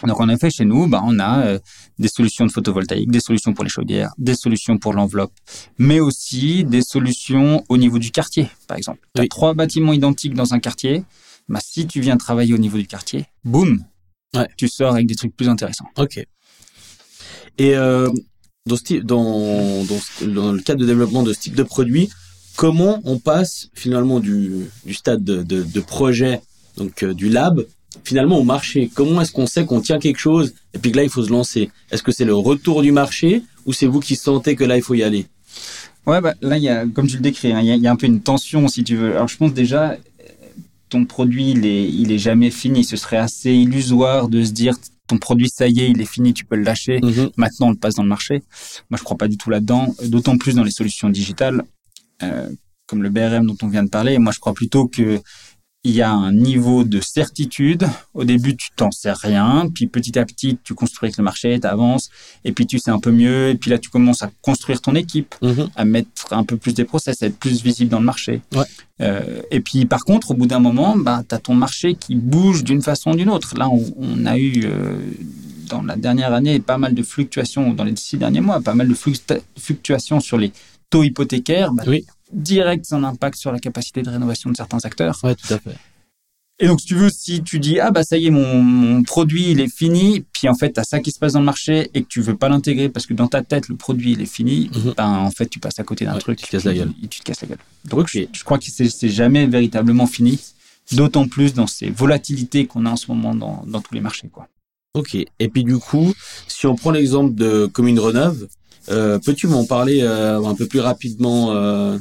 [0.05, 1.59] Donc en effet, chez nous, bah, on a euh,
[1.99, 5.33] des solutions de photovoltaïque, des solutions pour les chaudières, des solutions pour l'enveloppe,
[5.77, 8.99] mais aussi des solutions au niveau du quartier, par exemple.
[9.15, 9.29] Tu as Oui.
[9.29, 11.03] trois bâtiments identiques dans un quartier.
[11.49, 13.83] Bah, si tu viens travailler au niveau du quartier, boum,
[14.35, 14.47] Ouais.
[14.57, 15.87] tu sors avec des trucs plus intéressants.
[15.97, 16.23] Ok.
[17.57, 18.09] Et euh,
[18.65, 19.83] dans, ce type- dans,
[20.25, 22.09] dans, le cadre de développement de ce type de produit,
[22.55, 26.41] comment on passe finalement du, du stade de, de, de projet,
[26.77, 27.63] donc euh, du lab,
[28.03, 31.03] finalement au marché Comment est-ce qu'on sait qu'on tient quelque chose et puis que là
[31.03, 31.69] il faut se lancer?
[31.91, 34.83] Est-ce que c'est le retour du marché ou c'est vous qui sentez que là il
[34.83, 35.27] faut y aller?
[36.05, 37.81] Ouais, bah, là, il y a, comme tu le décris, hein, il y, a, il
[37.81, 39.15] y a un peu une tension, si tu veux.
[39.15, 39.97] Alors, je pense déjà, euh,
[40.89, 42.83] ton produit, il est, il est jamais fini.
[42.83, 44.75] Ce serait assez illusoire de se dire,
[45.07, 46.99] ton produit, ça y est, il est fini, tu peux le lâcher.
[47.37, 48.43] Maintenant, on le passe dans le marché.
[48.89, 51.63] Moi, je crois pas du tout là-dedans, d'autant plus dans les solutions digitales,
[52.21, 52.49] euh,
[52.85, 54.17] comme le BRM dont on vient de parler.
[54.17, 55.21] Moi, je crois plutôt que
[55.85, 57.85] il y a un niveau de certitude.
[58.13, 61.59] Au début, tu t'en sais rien, puis petit à petit, tu construis avec le marché,
[61.59, 62.09] tu avances,
[62.45, 64.95] et puis tu sais un peu mieux, et puis là, tu commences à construire ton
[64.95, 65.69] équipe, Mhm.
[65.75, 68.41] à mettre un peu plus des process, à être plus visible dans le marché.
[68.55, 68.63] Ouais.
[69.01, 72.15] Euh, et puis, par contre, au bout d'un moment, bah, tu as ton marché qui
[72.15, 73.53] bouge d'une façon ou d'une autre.
[73.57, 74.95] Là, on, on a eu, euh,
[75.69, 78.87] dans la dernière année, pas mal de fluctuations, dans les six derniers mois, pas mal
[78.87, 78.95] de
[79.59, 80.51] fluctuations sur les
[80.89, 81.73] taux hypothécaires.
[81.73, 82.05] Bah, Oui.
[82.33, 85.19] Direct, un impact sur la capacité de rénovation de certains acteurs.
[85.23, 85.75] Ouais, tout à fait.
[86.59, 89.01] Et donc, si tu veux, si tu dis, ah bah ça y est, mon, mon
[89.03, 91.45] produit, il est fini, puis en fait, tu as ça qui se passe dans le
[91.45, 94.21] marché et que tu veux pas l'intégrer parce que dans ta tête, le produit, il
[94.21, 94.93] est fini, Mhm.
[94.95, 96.37] ben en fait, tu passes à côté d'un Ouais, truc.
[96.37, 96.91] tu te casses la gueule.
[97.09, 97.57] Tu te casses la gueule.
[97.85, 100.39] Donc, je, je crois que c'est jamais véritablement fini,
[100.91, 104.29] d'autant plus dans ces volatilités qu'on a en ce moment dans, dans tous les marchés.
[104.31, 104.47] Quoi.
[104.93, 105.15] Ok.
[105.15, 106.13] Et puis du coup,
[106.47, 108.47] si on prend l'exemple de Commune Reneuve,
[108.89, 111.97] euh, peux-tu m'en parler euh, un peu plus rapidement euh...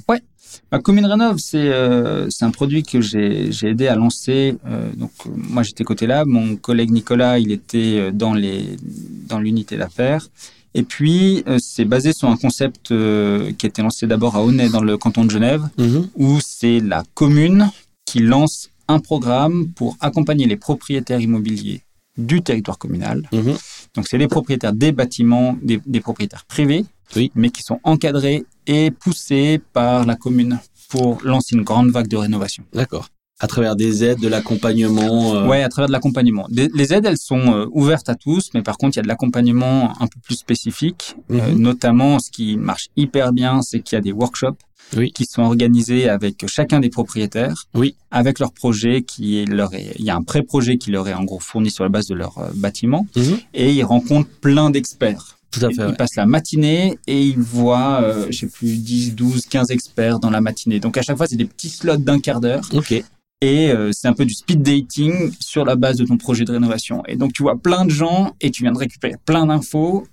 [0.71, 4.57] Bah, Commune Rénov, c'est euh, c'est un produit que j'ai j'ai aidé à lancer.
[4.97, 8.77] donc moi j'étais côté là, mon collègue Nicolas il était dans les
[9.29, 10.29] dans l'unité d'affaires.
[10.75, 14.83] Et puis c'est basé sur un concept qui a été lancé d'abord à Aunay dans
[14.83, 15.63] le canton de Genève,
[16.17, 17.71] où c'est la commune
[18.05, 21.83] qui lance un programme pour accompagner les propriétaires immobiliers
[22.19, 23.29] du territoire communal.
[23.33, 23.57] Mhm.
[23.95, 26.85] Donc c'est les propriétaires des bâtiments, des, des propriétaires privés,
[27.17, 27.31] Oui.
[27.35, 32.17] mais qui sont encadrés et poussés par la commune pour lancer une grande vague de
[32.17, 32.65] rénovation.
[32.73, 33.09] D'accord.
[33.43, 35.35] À travers des aides, de l'accompagnement.
[35.35, 35.47] Euh...
[35.49, 36.47] Ouais, à travers de l'accompagnement.
[36.51, 39.09] Les aides, elles sont euh, ouvertes à tous, mais par contre, il y a de
[39.09, 41.17] l'accompagnement un peu plus spécifique.
[41.33, 41.59] Euh, mhm.
[41.59, 44.59] notamment, ce qui marche hyper bien, c'est qu'il y a des workshops
[44.97, 45.11] oui.
[45.13, 47.97] qui sont organisés avec chacun des propriétaires, oui.
[48.13, 51.25] avec leur projet qui leur est, il y a un pré-projet qui leur est en
[51.25, 53.39] gros fourni sur la base de leur bâtiment, mhm.
[53.55, 55.37] et ils rencontrent plein d'experts.
[55.53, 55.91] Tout à fait.
[55.91, 60.19] Ils passent la matinée et ils voient, euh, je sais plus, 10, 12, 15 experts
[60.19, 60.81] dans la matinée.
[60.81, 62.63] Donc à chaque fois, c'est des petits slots d'un quart d'heure.
[62.73, 63.05] Ok.
[63.43, 66.53] Et euh, c'est un peu du speed dating sur la base de ton projet de
[66.53, 67.03] rénovation.
[67.09, 70.07] Et donc tu vois plein de gens et tu viens de récupérer plein d'infos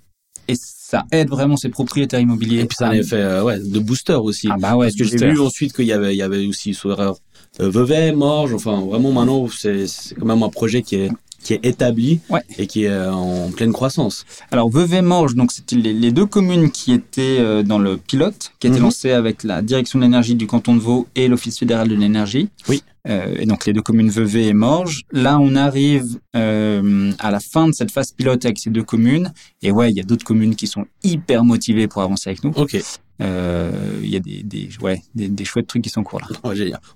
[0.48, 2.62] et ça aide vraiment ces propriétaires immobiliers.
[2.62, 4.48] Et puis ça a un effet euh, ouais, de booster aussi.
[4.50, 6.74] Ah bah ouais, Parce que j'ai vu ensuite qu'il y avait, il y avait aussi
[6.74, 7.18] sous erreur
[7.60, 9.86] euh, Vevey, Morges, enfin vraiment maintenant c'est
[10.18, 11.10] quand même un projet qui est
[11.42, 12.20] qui est établi
[12.58, 14.26] et qui est euh, en pleine croissance.
[14.50, 18.82] Alors Vevey-Morges, donc c'était les, deux communes qui étaient dans le pilote, qui étaient mhm.
[18.82, 22.50] lancées avec la direction de l'énergie du canton de Vaud et l'Office fédéral de l'énergie.
[22.68, 22.82] Oui.
[23.08, 25.02] Euh, et donc les deux communes Vevey et Morges.
[25.12, 29.32] Là, on arrive euh, à la fin de cette phase pilote avec ces deux communes.
[29.62, 32.52] Et ouais, il y a d'autres communes qui sont hyper motivées pour avancer avec nous.
[32.56, 32.78] Ok.
[33.20, 33.70] Euh,
[34.02, 36.28] il y a des, des, ouais, des, des, chouettes trucs qui sont courts là.
[36.42, 36.52] Oh,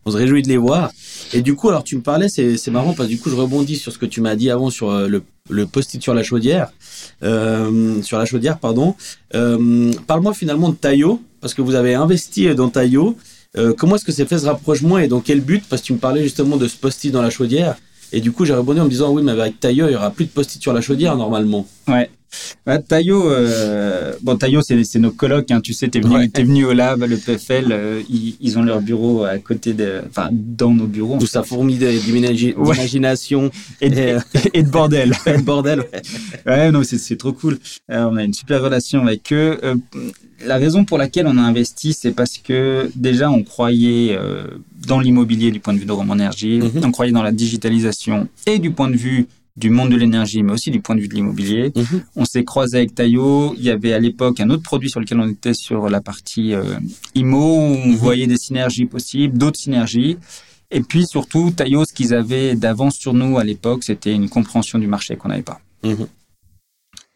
[0.07, 0.91] on se réjouit de les voir.
[1.35, 3.35] Et du coup, alors tu me parlais, c'est, c'est marrant parce que du coup, je
[3.35, 6.23] rebondis sur ce que tu m'as dit avant sur euh, le, le post-it sur la
[6.23, 6.73] chaudière.
[7.23, 8.95] Euh, sur la chaudière, pardon.
[9.35, 13.17] Euh, parle-moi finalement de Taillot, parce que vous avez investi dans Taillot.
[13.57, 15.65] Euh, comment est-ce que c'est fait ce rapprochement et dans quel but?
[15.69, 17.77] Parce que tu me parlais justement de ce post-it dans la chaudière.
[18.13, 20.11] Et du coup, j'ai répondu en me disant, oui, mais avec Taillot, il y aura
[20.11, 21.67] plus de post-it sur la chaudière normalement.
[21.89, 22.11] Ouais.
[22.67, 26.73] Bah, Taillot, euh, bon, c'est nos colocs, hein, tu sais, t'es venu, es venu au
[26.73, 31.19] lab, le PFL, euh, ils, ont leur bureau à côté de, enfin, dans nos bureaux.
[31.19, 34.19] Tout ça fourmi d'imagination et, de,
[34.55, 35.13] et, de bordel.
[35.27, 36.03] et de bordel, ouais.
[36.47, 37.59] ouais non, c'est trop cool.
[37.91, 39.59] Euh, on a une super relation avec eux.
[39.63, 39.75] Euh,
[40.45, 44.19] la raison pour laquelle on a investi, c'est parce que déjà, on croyait
[44.87, 46.83] dans l'immobilier du point de vue de Roman Énergie, mhm.
[46.85, 50.53] on croyait dans la digitalisation et du point de vue du monde de l'énergie, mais
[50.53, 51.73] aussi du point de vue de l'immobilier.
[51.77, 52.03] Mhm.
[52.17, 53.55] On s'est croisé avec Taillot.
[53.57, 56.55] Il y avait à l'époque un autre produit sur lequel on était sur la partie
[56.55, 56.79] euh,
[57.15, 57.97] IMO, où on mhm.
[57.97, 60.19] voyait des synergies possibles, d'autres synergies.
[60.71, 64.79] Et puis surtout, Taillot, ce qu'ils avaient d'avance sur nous à l'époque, c'était une compréhension
[64.79, 65.61] du marché qu'on n'avait pas.
[65.85, 66.09] Mhm.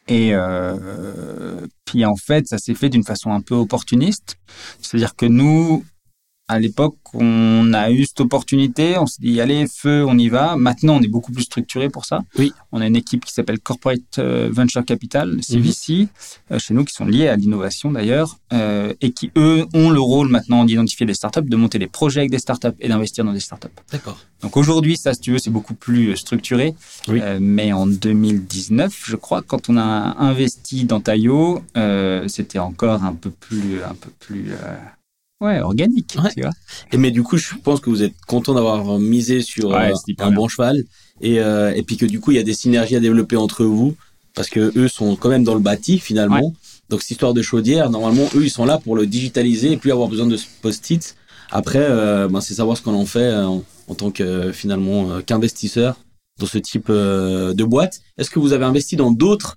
[0.06, 4.38] Et euh, puis en fait, ça s'est fait d'une façon un peu opportuniste.
[4.80, 5.84] C'est-à-dire que nous,
[6.48, 10.56] à l'époque, on a eu cette opportunité, on s'est dit allez feu, on y va.
[10.56, 12.22] Maintenant, on est beaucoup plus structuré pour ça.
[12.38, 12.52] Oui.
[12.72, 16.08] On a une équipe qui s'appelle Corporate euh, Venture Capital, CVC, mhm.
[16.52, 20.00] euh, chez nous qui sont liés à l'innovation d'ailleurs, euh, et qui eux ont le
[20.00, 23.34] rôle maintenant d'identifier des startups, de monter des projets avec des startups et d'investir dans
[23.34, 23.68] des startups.
[23.92, 24.18] D'accord.
[24.40, 26.74] Donc aujourd'hui, ça, si tu veux, c'est beaucoup plus structuré.
[27.08, 27.20] Oui.
[27.40, 31.62] mais en 2019, je crois, quand on a investi dans Taillot,
[32.26, 34.52] c'était encore un peu plus, un peu plus
[35.40, 36.18] Ouais, organique.
[36.34, 36.50] Tu vois.
[36.92, 40.32] Et mais du coup, je pense que vous êtes content d'avoir misé sur euh, un
[40.32, 40.82] bon cheval
[41.20, 43.64] et, euh, et puis que du coup, il y a des synergies à développer entre
[43.64, 43.94] vous
[44.34, 46.54] parce que eux sont quand même dans le bâti finalement.
[46.88, 49.92] Donc cette histoire de chaudière, normalement, eux, ils sont là pour le digitaliser et plus
[49.92, 51.16] avoir besoin de post-it.
[51.50, 53.62] Après, euh, ben, c'est savoir ce qu'on en fait en,
[53.96, 55.96] tant que finalement qu'investisseur
[56.38, 58.00] dans ce type de boîte.
[58.16, 59.56] Est-ce que vous avez investi dans d'autres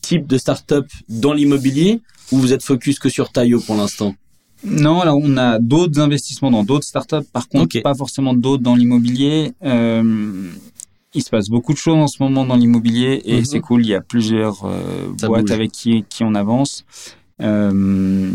[0.00, 2.00] types de startups dans l'immobilier
[2.32, 4.14] ou vous êtes focus que sur Taillot pour l'instant?
[4.64, 7.26] Non, alors on a d'autres investissements dans d'autres startups.
[7.32, 9.52] Par contre, pas forcément d'autres dans l'immobilier.
[9.64, 10.50] Euh,
[11.14, 13.44] il se passe beaucoup de choses en ce moment dans l'immobilier et mhm.
[13.44, 13.84] c'est cool.
[13.84, 16.84] Il y a plusieurs euh, boîtes avec qui, qui on avance.
[17.40, 18.30] Euh,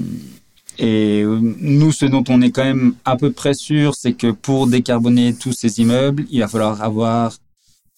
[0.78, 4.68] et nous, ce dont on est quand même à peu près sûr, c'est que pour
[4.68, 7.38] décarboner tous ces immeubles, il va falloir avoir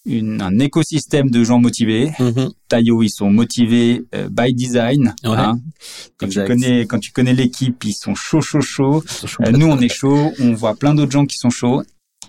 [0.08, 2.12] un écosystème de gens motivés.
[2.18, 5.14] Mm ils sont motivés euh, by design.
[5.24, 5.58] Hein.
[6.18, 9.02] Quand, tu connais, quand tu connais l'équipe, ils sont chauds, chauds, chauds.
[9.40, 10.32] Euh, nous, on est chauds.
[10.38, 11.82] On voit plein d'autres gens qui sont chauds.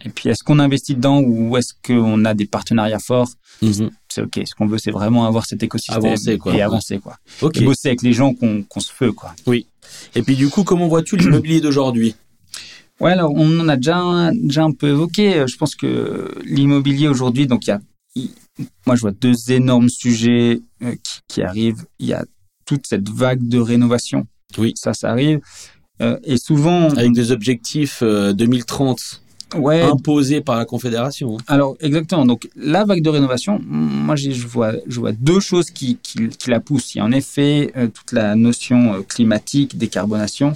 [0.06, 3.30] Et puis, est-ce qu'on investit dedans ou est-ce qu'on a des partenariats forts?
[3.62, 3.90] Mhm.
[4.08, 4.40] C'est ok.
[4.46, 6.56] Ce qu'on veut, c'est vraiment avoir cet écosystème avancer, quoi.
[6.56, 7.18] et avancer, quoi.
[7.54, 9.34] Et bosser avec les gens qu'on se fait, quoi.
[9.46, 9.68] Oui.
[10.16, 12.16] Et puis, du coup, comment vois-tu l'immobilier d'aujourd'hui?
[13.00, 15.46] Ouais, alors on en a déjà, déjà un peu évoqué.
[15.48, 17.80] Je pense que l'immobilier aujourd'hui, donc il y a,
[18.86, 21.86] moi je vois deux énormes sujets euh, qui, qui, arrivent.
[22.00, 22.26] Il y a
[22.66, 24.28] toute cette vague de rénovation.
[24.58, 25.40] Oui, ça, ça arrive.
[26.02, 29.22] Euh, et souvent avec des objectifs 2030
[29.56, 29.82] euh, ouais.
[29.82, 31.38] imposés par la Confédération.
[31.38, 31.44] Hein.
[31.48, 32.26] Alors exactement.
[32.26, 36.50] Donc la vague de rénovation, moi je vois, je vois deux choses qui, qui, qui
[36.50, 36.96] la poussent.
[36.96, 40.54] Il y a en effet toute la notion climatique, décarbonation.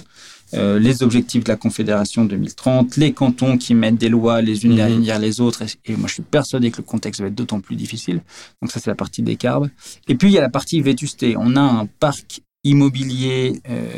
[0.54, 4.72] Euh, les objectifs de la Confédération 2030, les cantons qui mettent des lois les unes
[4.72, 4.76] mhm.
[4.76, 5.62] derrière les autres.
[5.84, 8.22] Et, moi, je suis persuadé que le contexte va être d'autant plus difficile.
[8.62, 9.68] Donc ça, c'est la partie des carbes.
[10.08, 11.36] Et puis, il y a la partie vétusté.
[11.36, 13.88] On a un parc immobilier euh,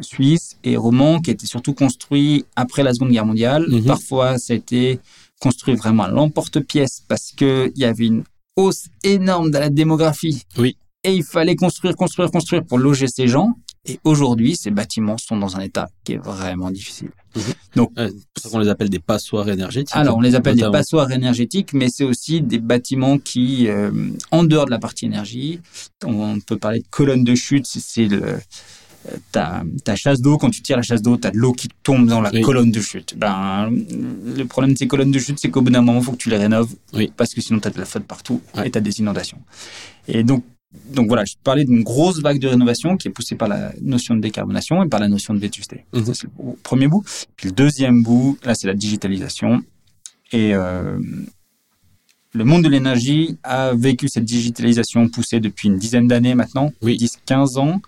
[0.00, 3.66] suisse et roman qui a été surtout construit après la Seconde Guerre mondiale.
[3.68, 3.84] Mhm.
[3.84, 5.00] Parfois, ça a été
[5.40, 8.24] construit vraiment à l'emporte-pièce parce qu'il y avait une
[8.56, 10.42] hausse énorme de la démographie.
[10.58, 10.76] Oui.
[11.02, 13.54] Et il fallait construire, construire, construire pour loger ces gens.
[13.86, 17.10] Et aujourd'hui, ces bâtiments sont dans un état qui est vraiment difficile.
[17.34, 17.42] Mhm.
[17.76, 19.96] Donc, Ouais, c'est pour ça qu'on les appelle des passoires énergétiques.
[19.96, 23.90] alors, on les appelle des passoires énergétiques, mais c'est aussi des bâtiments qui, euh,
[24.30, 25.60] en dehors de la partie énergie,
[26.04, 28.36] on peut parler de colonnes de chute, c'est- le, euh,
[29.32, 31.68] ta, ta chasse d'eau, quand tu tires la chasse d'eau, tu as de l'eau qui
[31.82, 32.42] tombe dans la Oui.
[32.42, 33.14] colonne de chute.
[33.16, 36.12] Ben, le problème de ces colonnes de chute, c'est qu'au bout d'un moment, il faut
[36.12, 37.10] que tu les rénoves, Oui.
[37.16, 38.68] parce que sinon tu as de la flotte partout Ouais.
[38.68, 39.38] et tu as des inondations.
[40.06, 40.44] Et donc,
[40.90, 44.14] donc voilà, je parlais d'une grosse vague de rénovation qui est poussée par la notion
[44.14, 45.84] de décarbonation et par la notion de vétusté.
[45.92, 46.04] Mhm.
[46.06, 47.04] Ça, c'est le premier bout.
[47.36, 49.62] Puis le deuxième bout, là, c'est la digitalisation.
[50.32, 50.96] Et euh,
[52.32, 56.96] le monde de l'énergie a vécu cette digitalisation poussée depuis une dizaine d'années maintenant, Oui.
[56.96, 57.80] 10-15 ans.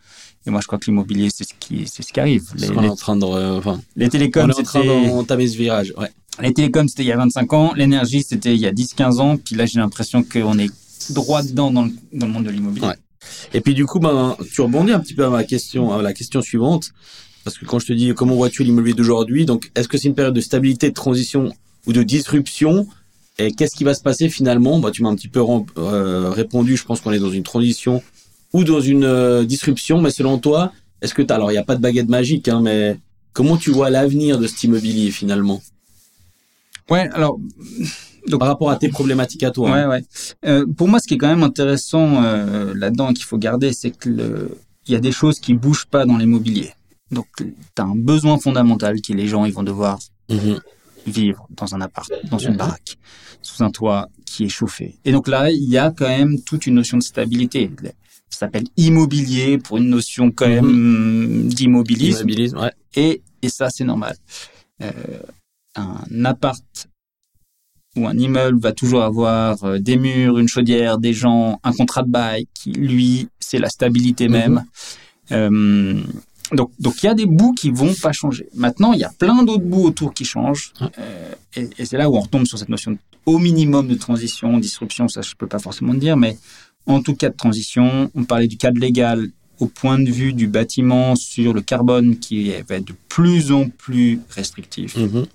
[0.44, 2.50] Et moi, je crois que l'immobilier, c'est ce qui, c'est ce qui arrive.
[2.56, 3.24] Les, on est en train de.
[3.24, 5.94] Enfin, les on télécoms, est en train d'entamer ce virage.
[5.96, 6.08] Ouais.
[6.40, 7.72] les télécoms, c'était il y a 25 ans.
[7.76, 9.36] L'énergie, c'était il y a 10-15 ans.
[9.36, 10.72] Puis là, j'ai l'impression qu'on est
[11.10, 12.86] droit dedans dans le, dans le monde de l'immobilier.
[12.86, 12.96] Ouais.
[13.54, 16.12] Et puis du coup, ben, tu rebondis un petit peu à ma question, à la
[16.12, 16.92] question suivante,
[17.44, 20.14] parce que quand je te dis comment vois-tu l'immobilier d'aujourd'hui, donc est-ce que c'est une
[20.14, 21.52] période de stabilité, de transition
[21.86, 22.86] ou de disruption?
[23.38, 24.78] Et qu'est-ce qui va se passer finalement?
[24.78, 25.42] Bah, Tu m'as un petit peu
[25.78, 28.02] euh, répondu, je pense qu'on est dans une transition
[28.52, 31.64] ou dans une euh, disruption, mais selon toi, est-ce que tu alors il n'y a
[31.64, 32.98] pas de baguette magique, hein, mais
[33.32, 35.62] comment tu vois l'avenir de cet immobilier finalement?
[36.90, 37.38] Ouais, alors,
[38.38, 39.88] par rapport à tes problématiques à toi Ouais, hein.
[39.88, 40.04] ouais.
[40.46, 43.72] Euh, pour moi, ce qui est quand même intéressant euh, là-dedans et qu'il faut garder,
[43.72, 44.56] c'est que le...
[44.86, 46.70] il y a des choses qui bougent pas dans l'immobilier.
[47.10, 49.98] Donc, tu as un besoin fondamental qui est les gens, ils vont devoir
[50.30, 50.60] Mhm.
[51.06, 52.96] vivre dans un appart, dans une baraque,
[53.42, 54.96] sous un toit qui est chauffé.
[55.04, 57.70] Et donc là, il y a quand même toute une notion de stabilité.
[58.30, 60.54] Ça s'appelle immobilier pour une notion quand Mhm.
[60.54, 62.20] même d'immobilisme.
[62.20, 62.72] Immobilisme, ouais.
[62.94, 64.16] Et, et ça, c'est normal.
[64.80, 64.90] Euh,
[65.74, 66.62] un appart
[67.96, 72.02] ou un immeuble va toujours avoir euh, des murs, une chaudière, des gens, un contrat
[72.02, 74.32] de bail qui, lui, c'est la stabilité Mhm.
[74.32, 74.64] même.
[75.30, 76.00] Euh,
[76.52, 78.46] donc, donc il y a des bouts qui vont pas changer.
[78.54, 80.72] Maintenant, il y a plein d'autres bouts autour qui changent.
[80.98, 83.94] Euh, et et c'est là où on retombe sur cette notion de- au minimum de
[83.94, 86.36] transition, disruption, ça je peux pas forcément dire, mais
[86.86, 89.28] en tout cas de transition, on parlait du cadre légal
[89.60, 93.68] au point de vue du bâtiment sur le carbone qui va être de plus en
[93.68, 94.96] plus restrictif.
[94.96, 95.26] Mhm.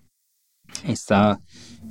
[0.89, 1.39] Et ça,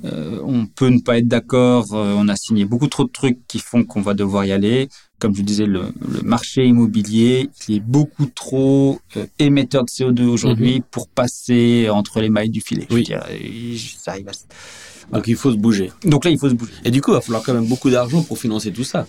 [0.05, 1.93] euh, on peut ne pas être d'accord.
[1.93, 4.89] euh, on a signé beaucoup trop de trucs qui font qu'on va devoir y aller.
[5.19, 10.23] Comme je disais, le, le marché immobilier, il est beaucoup trop euh, émetteur de CO2
[10.25, 12.85] aujourd'hui pour passer entre les mailles du filet.
[12.89, 13.05] Je veux Oui.
[13.05, 15.91] dire, et ça arrive à- Donc il faut se bouger.
[16.03, 16.73] Donc là, il faut se bouger.
[16.85, 19.07] Et du coup, il va falloir quand même beaucoup d'argent pour financer tout ça.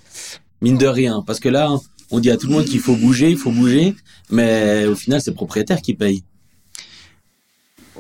[0.63, 1.23] Mine de rien.
[1.27, 1.69] Parce que là,
[2.11, 3.95] on dit à tout le monde qu'il faut bouger, il faut bouger.
[4.31, 6.23] Mais au final, c'est le propriétaire qui paye.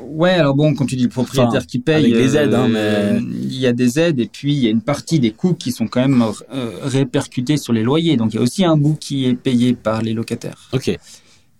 [0.06, 2.70] Ouais, alors bon, quand tu dis le propriétaire Enfin, qui paye, avec les aides, hein,
[2.74, 5.54] euh, il y a des aides et puis il y a une partie des coûts
[5.54, 8.16] qui sont quand même euh, répercutés sur les loyers.
[8.16, 10.68] Donc il y a aussi un bout qui est payé par les locataires.
[10.72, 10.96] Ok.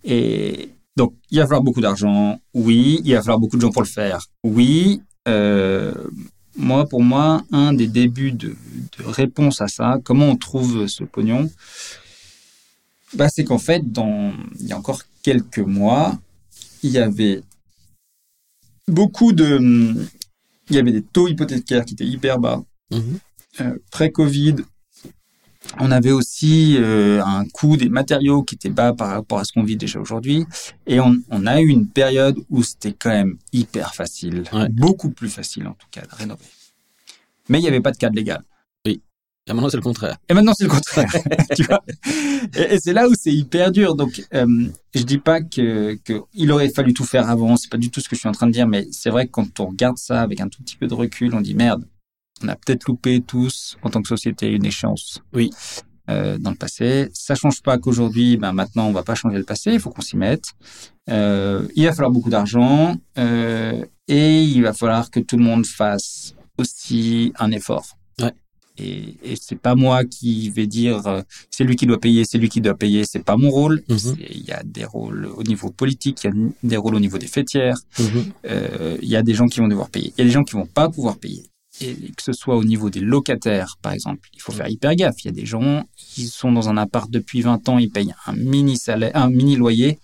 [0.05, 3.01] Et donc, il va falloir beaucoup d'argent, oui.
[3.05, 5.01] Il va falloir beaucoup de gens pour le faire, oui.
[5.29, 5.92] Euh,
[6.57, 11.05] moi, pour moi, un des débuts de, de réponse à ça, comment on trouve ce
[11.05, 11.48] pognon,
[13.14, 16.18] bah, c'est qu'en fait, dans, il y a encore quelques mois,
[16.83, 17.42] il y avait
[18.88, 19.59] beaucoup de,
[20.70, 22.62] il y avait des taux hypothécaires qui étaient hyper bas.
[22.90, 23.18] Mhm.
[23.61, 24.57] Euh, pré-Covid,
[25.81, 29.53] on avait aussi euh, un coût des matériaux qui était bas par rapport à ce
[29.53, 30.46] qu'on vit déjà aujourd'hui.
[30.87, 34.68] Et on, on a eu une période où c'était quand même hyper facile, Ouais.
[34.70, 36.44] beaucoup plus facile en tout cas, de rénover.
[37.48, 38.42] Mais il n'y avait pas de cadre légal.
[39.48, 40.16] Et maintenant, c'est le contraire.
[40.28, 41.11] Et maintenant, c'est le contraire.
[41.56, 41.82] tu vois
[42.54, 43.94] et, et c'est là où c'est hyper dur.
[43.94, 47.56] Donc, euh, je dis pas que, que il aurait fallu tout faire avant.
[47.56, 49.26] C'est pas du tout ce que je suis en train de dire, mais c'est vrai
[49.26, 51.84] que quand on regarde ça avec un tout petit peu de recul, on dit merde.
[52.42, 55.20] On a peut-être loupé tous en tant que société une échéance.
[55.32, 55.50] Oui.
[56.08, 59.44] Euh, dans le passé, ça change pas qu'aujourd'hui, ben maintenant, on va pas changer le
[59.44, 59.72] passé.
[59.72, 60.52] Il faut qu'on s'y mette.
[61.11, 65.66] Euh, il va falloir beaucoup d'argent euh, et il va falloir que tout le monde
[65.66, 67.98] fasse aussi un effort.
[68.78, 72.38] Et, et c'est pas moi qui vais dire euh, c'est lui qui doit payer, c'est
[72.38, 73.04] lui qui doit payer.
[73.04, 73.82] C'est pas mon rôle.
[73.88, 74.16] Mhm.
[74.30, 77.18] Il y a des rôles au niveau politique, il y a des rôles au niveau
[77.18, 77.78] des fêtières.
[78.46, 80.12] Euh, Il y a des gens qui vont devoir payer.
[80.16, 81.44] Il y a des gens qui vont pas pouvoir payer.
[81.80, 85.22] Et que ce soit au niveau des locataires, par exemple, il faut faire hyper gaffe.
[85.22, 88.14] Il y a des gens qui sont dans un appart depuis 20 ans, ils payent
[88.26, 89.98] un mini salaire, un mini loyer,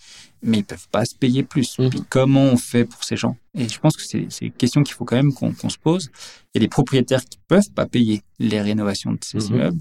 [0.45, 1.79] mais ils peuvent pas se payer plus.
[1.79, 1.91] Mhm.
[1.91, 3.37] Puis comment on fait pour ces gens?
[3.57, 6.11] Et je pense que c'est une question qu'il faut quand même qu'on se pose.
[6.55, 9.55] Il y a des propriétaires qui peuvent pas payer les rénovations de ces Mhm.
[9.57, 9.79] immeubles.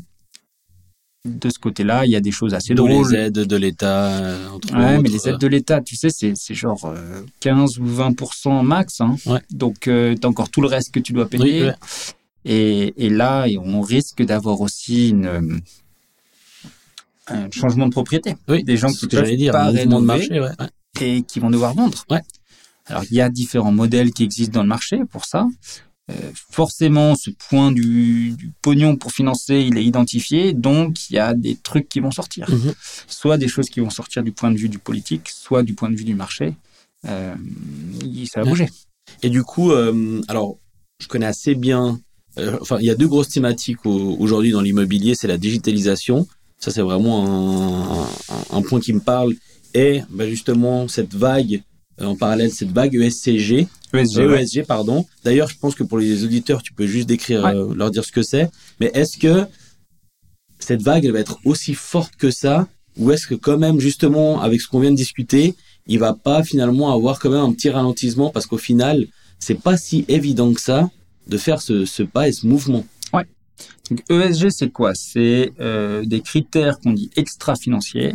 [1.26, 3.14] de ce côté-là, il y a des choses assez D'où drôles.
[3.14, 5.12] les aides de l'État, euh, entre Ouais, mais autres.
[5.12, 9.00] les aides de l'État, tu sais, c'est genre euh, 15 ou 20% max.
[9.00, 9.16] Hein.
[9.26, 9.40] Ouais.
[9.50, 9.90] Donc, tu
[10.22, 11.62] as encore tout le reste que tu dois payer.
[11.62, 11.76] Oui, ouais.
[12.44, 15.58] Et, et là, on risque d'avoir aussi une, euh,
[17.34, 18.36] un changement de propriété.
[18.48, 20.28] Oui, Des gens qui peuvent dire, pas un mouvement de rénover.
[20.30, 20.50] marché, ouais.
[20.60, 20.70] ouais.
[21.18, 22.04] et qui vont devoir vendre.
[22.10, 22.22] Ouais.
[22.86, 25.48] Alors, il y a différents modèles qui existent dans le marché pour ça.
[26.12, 26.16] Euh,
[26.52, 31.34] forcément, ce point du, du pognon pour financer, il est identifié, donc il y a
[31.34, 32.50] des trucs qui vont sortir.
[32.52, 32.74] Mhm.
[33.08, 35.90] Soit des choses qui vont sortir du point de vue du politique, soit du point
[35.90, 36.56] de vue du marché.
[37.06, 37.34] Euh,
[38.04, 38.70] il- ça va bouger.
[39.22, 40.58] Et du coup, euh, alors,
[41.00, 42.00] je connais assez bien.
[42.38, 46.28] euh, enfin, il y a deux grosses thématiques au- aujourd'hui dans l'immobilier, c'est la digitalisation.
[46.64, 48.04] Ça, c'est vraiment un,
[48.36, 49.34] un- un point qui me parle.
[49.74, 51.62] Et bah, justement, cette vague,
[52.00, 54.44] euh, en parallèle, cette vague E ESCG, ESG, euh, ouais.
[54.44, 55.06] ESG, pardon.
[55.26, 57.54] D'ailleurs, je pense que pour les auditeurs, tu peux juste décrire, Ouais.
[57.54, 58.50] euh, leur dire ce que c'est.
[58.80, 59.46] Mais est-ce que
[60.60, 62.68] cette vague, elle va être aussi forte que ça?
[62.98, 65.56] Ou est-ce que quand même, justement, avec ce qu'on vient de discuter,
[65.88, 68.30] il va pas finalement avoir quand même un petit ralentissement?
[68.30, 69.06] Parce qu'au final,
[69.40, 70.90] c'est pas si évident que ça
[71.28, 72.86] de faire ce, ce pas et ce mouvement.
[73.90, 74.96] Donc, ESG, c'est quoi?
[74.96, 78.14] C'est euh, des critères qu'on dit extra-financiers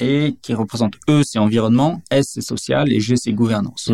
[0.00, 3.90] et qui représentent E, c'est environnement, S, c'est social et G, c'est gouvernance.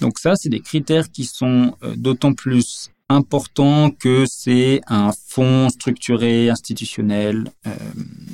[0.00, 5.68] Donc ça, c'est des critères qui sont euh, d'autant plus importants que c'est un fonds
[5.68, 7.50] structuré, institutionnel.
[7.66, 7.70] Euh,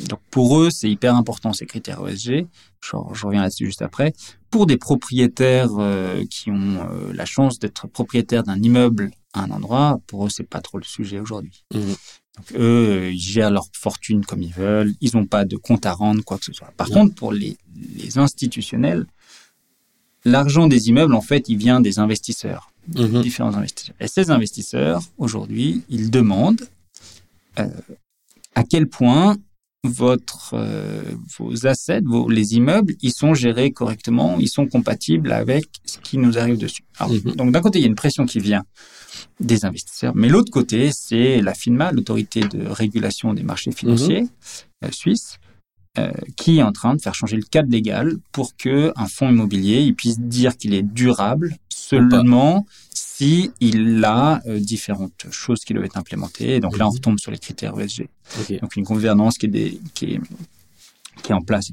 [0.08, 2.46] donc pour eux, c'est hyper important ces critères ESG.
[2.80, 4.12] Je, je reviens là-dessus juste après.
[4.50, 5.70] Pour des propriétaires
[6.30, 10.60] qui ont la chance d'être propriétaires d'un immeuble à un endroit, pour eux, c'est pas
[10.60, 11.62] trop le sujet aujourd'hui.
[11.74, 11.80] Mhm.
[12.36, 14.92] Donc eux, ils gèrent leur fortune comme ils veulent.
[15.00, 16.70] Ils n'ont pas de compte à rendre, quoi que ce soit.
[16.76, 16.94] Par Ouais.
[16.94, 17.56] contre, pour les,
[17.96, 19.06] les institutionnels,
[20.24, 23.22] l'argent des immeubles, en fait, il vient des investisseurs, Mhm.
[23.22, 23.96] différents investisseurs.
[24.00, 26.68] Et ces investisseurs, aujourd'hui, ils demandent
[27.58, 27.68] euh,
[28.54, 29.36] à quel point
[29.84, 31.02] votre, euh,
[31.38, 36.18] vos assets, vos, les immeubles, ils sont gérés correctement, ils sont compatibles avec ce qui
[36.18, 36.84] nous arrive dessus.
[36.98, 37.36] Alors, Mhm.
[37.36, 38.64] Donc d'un côté, il y a une pression qui vient
[39.40, 44.26] des investisseurs, mais l'autre côté, c'est la FINMA, l'autorité de régulation des marchés financiers
[44.84, 45.38] euh, suisse,
[45.98, 49.30] euh, qui est en train de faire changer le cadre légal pour que un fonds
[49.30, 55.72] immobilier il puisse dire qu'il est durable seulement si il a euh, différentes choses qui
[55.72, 56.56] doivent être implémentées.
[56.56, 56.94] Et donc là, on Mhm.
[56.96, 58.08] retombe sur les critères ESG.
[58.60, 60.20] Donc une gouvernance qui est, des- qui est,
[61.22, 61.70] qui est en place.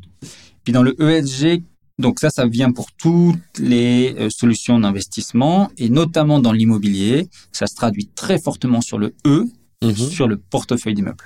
[0.63, 1.63] Puis dans le ESG,
[1.99, 7.67] donc ça, ça vient pour toutes les euh, solutions d'investissement et notamment dans l'immobilier, ça
[7.67, 9.45] se traduit très fortement sur le E,
[9.83, 9.95] Mhm.
[9.95, 11.25] sur le portefeuille d'immeubles.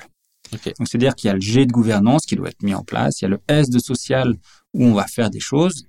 [0.51, 3.21] Donc c'est-à-dire qu'il y a le G de gouvernance qui doit être mis en place,
[3.21, 4.33] il y a le S de social
[4.73, 5.85] où on va faire des choses.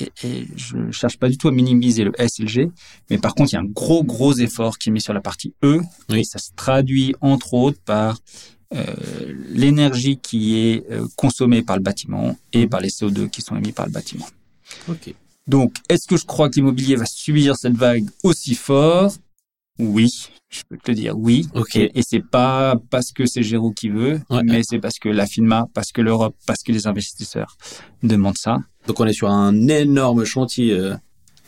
[0.00, 2.70] Et, et je ne cherche pas du tout à minimiser le S et le G,
[3.08, 5.20] mais par contre, il y a un gros, gros effort qui est mis sur la
[5.20, 5.80] partie E.
[6.10, 6.20] Oui.
[6.20, 8.18] Et ça se traduit, entre autres, par
[9.50, 13.72] l'énergie qui est euh, consommée par le bâtiment et par les CO2 qui sont émis
[13.72, 14.26] par le bâtiment.
[15.46, 19.12] Donc, est-ce que je crois que l'immobilier va subir cette vague aussi fort?
[19.78, 20.10] Oui,
[20.50, 21.48] je peux te le dire, oui.
[21.74, 24.42] Et, et c'est pas parce que c'est Géraud qui veut, Ouais.
[24.44, 27.56] mais c'est parce que la FINMA, parce que l'Europe, parce que les investisseurs
[28.02, 28.58] demandent ça.
[28.86, 30.72] Donc on est sur un énorme chantier.
[30.72, 30.94] euh,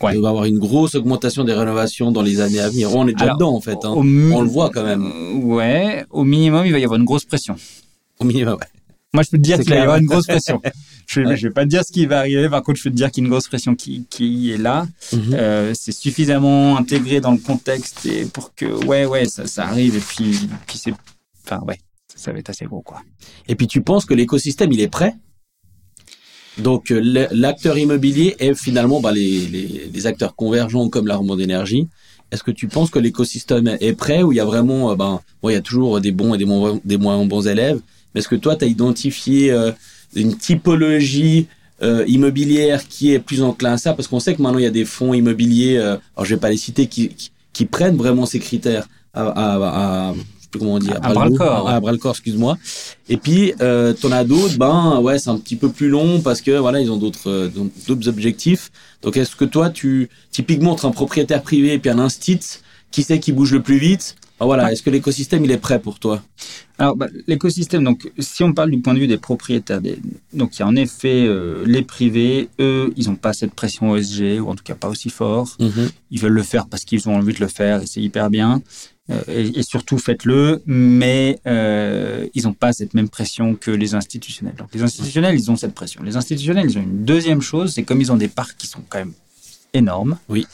[0.01, 0.15] Ouais.
[0.17, 2.95] Il va y avoir une grosse augmentation des rénovations dans les années à venir.
[2.97, 3.79] On est déjà Alors, dedans en fait.
[3.85, 3.93] hein.
[3.95, 4.03] On
[4.43, 5.45] le voit quand même.
[5.45, 7.57] Ouais, au minimum, il va y avoir une grosse pression.
[8.19, 8.67] Au minimum, ouais.
[9.15, 10.61] Moi, je peux te dire qu'il va y avoir une grosse pression.
[11.07, 12.49] Je ne vais pas te dire ce qui va arriver.
[12.49, 14.57] Par contre, je peux te dire qu'il y a une grosse pression qui, qui est
[14.57, 14.87] là.
[15.13, 15.21] Mhm.
[15.35, 19.97] Euh, c'est suffisamment intégré dans le contexte et pour que, ouais, ouais, ça, ça arrive.
[19.97, 20.95] Et puis, puis c'est,
[21.45, 21.79] enfin, ouais,
[22.15, 23.03] ça va être assez gros, quoi.
[23.47, 25.15] Et puis tu penses que l'écosystème il est prêt?
[26.59, 31.39] Donc euh, l'acteur immobilier est finalement bah, les, les, les acteurs convergents comme la Romande
[31.39, 31.89] d'énergie.
[32.31, 35.21] Est-ce que tu penses que l'écosystème est prêt ou il y a vraiment, euh, ben,
[35.43, 37.81] bon, il y a toujours des bons et des moins, des moins bons élèves,
[38.15, 39.73] mais est-ce que toi tu as identifié euh,
[40.15, 41.47] une typologie
[41.83, 43.95] euh, immobilière qui est plus enclin à ça?
[43.95, 46.41] Parce qu'on sait que maintenant il y a des fonds immobiliers, euh, alors je vais
[46.41, 50.15] pas les citer, qui, qui, qui prennent vraiment ces critères à, à, à-
[50.53, 51.73] plus comment on dit, À bras le corps, ouais.
[51.73, 52.57] à bras le corps, excuse-moi.
[53.09, 56.41] Et puis, euh, t'en as d'autres, ben ouais, c'est un petit peu plus long parce
[56.41, 57.49] que voilà, ils ont d'autres euh,
[57.89, 58.71] d'autres objectifs.
[59.03, 62.39] Donc, est-ce que toi, tu typiquement entre un propriétaire privé et puis un instit,
[62.93, 64.15] qui c'est qui bouge le plus vite?
[64.39, 64.73] Ben Voilà, Ouais.
[64.73, 66.21] est-ce que l'écosystème il est prêt pour toi?
[66.79, 69.99] Alors, bah, l'écosystème, donc, si on parle du point de vue des propriétaires, des-
[70.33, 73.95] donc, il y a en effet euh, les privés, eux, ils n'ont pas cette pression
[73.97, 75.57] ESG, ou en tout cas pas aussi fort.
[76.11, 78.63] Ils veulent le faire parce qu'ils ont envie de le faire et c'est hyper bien.
[79.13, 83.95] Euh, et, et surtout, faites-le, mais euh, ils n'ont pas cette même pression que les
[83.95, 84.55] institutionnels.
[84.57, 86.03] Donc, les institutionnels, ils ont cette pression.
[86.03, 88.83] Les institutionnels, ils ont une deuxième chose, c'est comme ils ont des parcs qui sont
[88.89, 89.13] quand même
[89.75, 90.19] énormes.
[90.29, 90.47] Oui.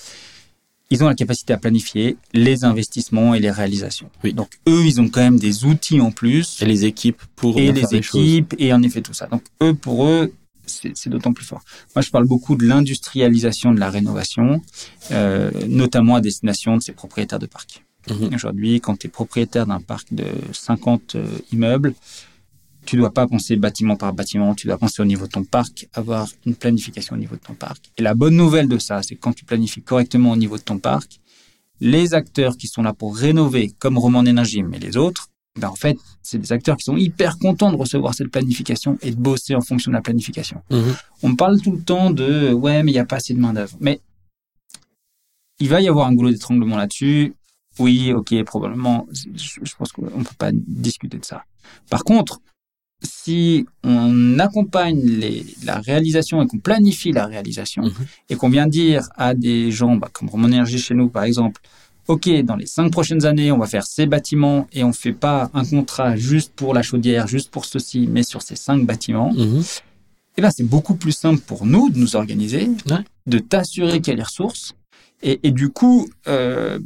[0.90, 4.10] ils ont la capacité à planifier les investissements et les réalisations.
[4.24, 4.32] Oui.
[4.32, 6.62] Donc eux, ils ont quand même des outils en plus.
[6.62, 9.26] Et les équipes pour et les faire équipes et en effet tout ça.
[9.26, 10.32] Donc eux, pour eux,
[10.66, 11.62] c'est c'est d'autant plus fort.
[11.94, 14.62] Moi, je parle beaucoup de l'industrialisation de la rénovation,
[15.10, 17.84] euh, notamment à destination de ces propriétaires de parcs.
[18.14, 18.34] Mhm.
[18.34, 21.94] Aujourd'hui, quand tu es propriétaire d'un parc de 50 euh, immeubles,
[22.84, 25.88] tu dois pas penser bâtiment par bâtiment, tu dois penser au niveau de ton parc,
[25.92, 27.90] avoir une planification au niveau de ton parc.
[27.98, 30.62] Et la bonne nouvelle de ça, c'est que quand tu planifies correctement au niveau de
[30.62, 31.20] ton parc,
[31.80, 35.28] les acteurs qui sont là pour rénover, comme Roman Énergie, mais les autres,
[35.58, 39.10] ben en fait, c'est des acteurs qui sont hyper contents de recevoir cette planification et
[39.10, 40.62] de bosser en fonction de la planification.
[40.70, 40.96] Mhm.
[41.22, 43.76] On parle tout le temps de ouais, mais il n'y a pas assez de main-d'œuvre.
[43.80, 44.00] Mais
[45.60, 47.34] il va y avoir un goulot d'étranglement là-dessus.
[47.78, 49.06] Oui, ok, probablement.
[49.12, 51.44] Je, je pense qu'on ne peut pas discuter de ça.
[51.90, 52.40] Par contre,
[53.02, 57.92] si on accompagne les, la réalisation et qu'on planifie la réalisation Mhm.
[58.30, 61.60] et qu'on vient dire à des gens, bah, comme Roman Énergie chez nous par exemple,
[62.08, 65.50] OK, dans les cinq prochaines années, on va faire ces bâtiments et on fait pas
[65.54, 69.62] un contrat juste pour la chaudière, juste pour ceci, mais sur ces cinq bâtiments, Mhm.
[70.38, 73.04] eh ben, c'est beaucoup plus simple pour nous de nous organiser, Ouais.
[73.26, 74.74] de t'assurer qu'il y a les ressources.
[75.22, 76.78] Et, et du coup, euh,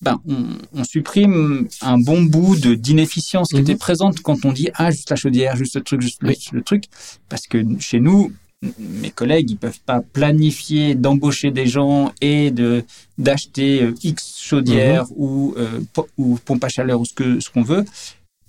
[0.00, 0.44] ben, on,
[0.74, 3.62] on supprime un bon bout de d'inefficience qui Mhm.
[3.62, 6.36] était présente quand on dit ah juste la chaudière, juste le truc, juste le- Oui.
[6.52, 6.84] le, truc,
[7.28, 8.32] parce que chez nous,
[8.78, 12.84] mes collègues, ils peuvent pas planifier d'embaucher des gens et de
[13.18, 15.12] d'acheter euh, X chaudière Mhm.
[15.16, 15.80] ou euh,
[16.16, 17.84] ou pompe à chaleur ou ce que ce qu'on veut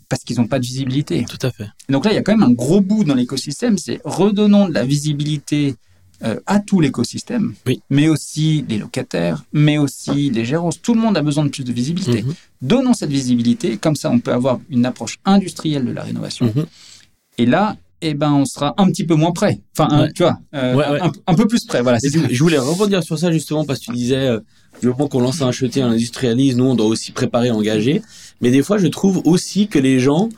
[0.08, 1.24] parce qu'ils n'ont pas de visibilité.
[1.30, 1.68] Tout à fait.
[1.88, 4.68] Et donc là, il y a quand même un gros bout dans l'écosystème, c'est redonnons
[4.68, 5.76] de la visibilité
[6.24, 7.82] euh, à tout l'écosystème, Oui.
[7.90, 10.70] mais aussi les locataires, mais aussi les gérants.
[10.82, 12.24] Tout le monde a besoin de plus de visibilité.
[12.24, 12.34] Mhm.
[12.62, 16.48] Donnons cette visibilité, comme ça on peut avoir une approche industrielle de la rénovation.
[16.54, 16.66] Mhm.
[17.38, 19.60] Et là, eh ben, on sera un petit peu moins près.
[19.78, 20.12] Enfin, un- Ouais.
[20.14, 21.02] tu vois, euh, Ouais, ouais.
[21.02, 21.82] Un, un peu plus près.
[21.82, 22.00] Voilà.
[22.02, 24.40] Je, voulais rebondir sur ça justement parce que tu disais, euh,
[24.82, 28.02] du moment qu'on lance un chantier, on industrialise, nous on doit aussi préparer, engager.
[28.42, 30.30] Mais des fois, je trouve aussi que les gens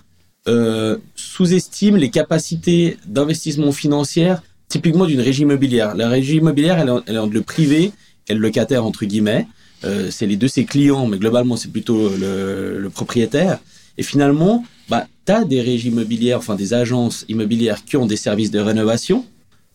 [0.48, 4.34] euh, sous-estiment les capacités d'investissement financier
[4.72, 5.96] typiquement d'une régie immobilière.
[5.96, 7.92] La régie immobilière, elle elle est entre le privé
[8.28, 9.48] et le locataire entre guillemets.
[9.84, 13.60] Euh, c'est les deux ses clients, mais globalement c'est plutôt le, propriétaire.
[13.98, 18.18] Et finalement, bah, tu as des régies immobilières, enfin des agences immobilières qui ont des
[18.18, 19.26] services de rénovation.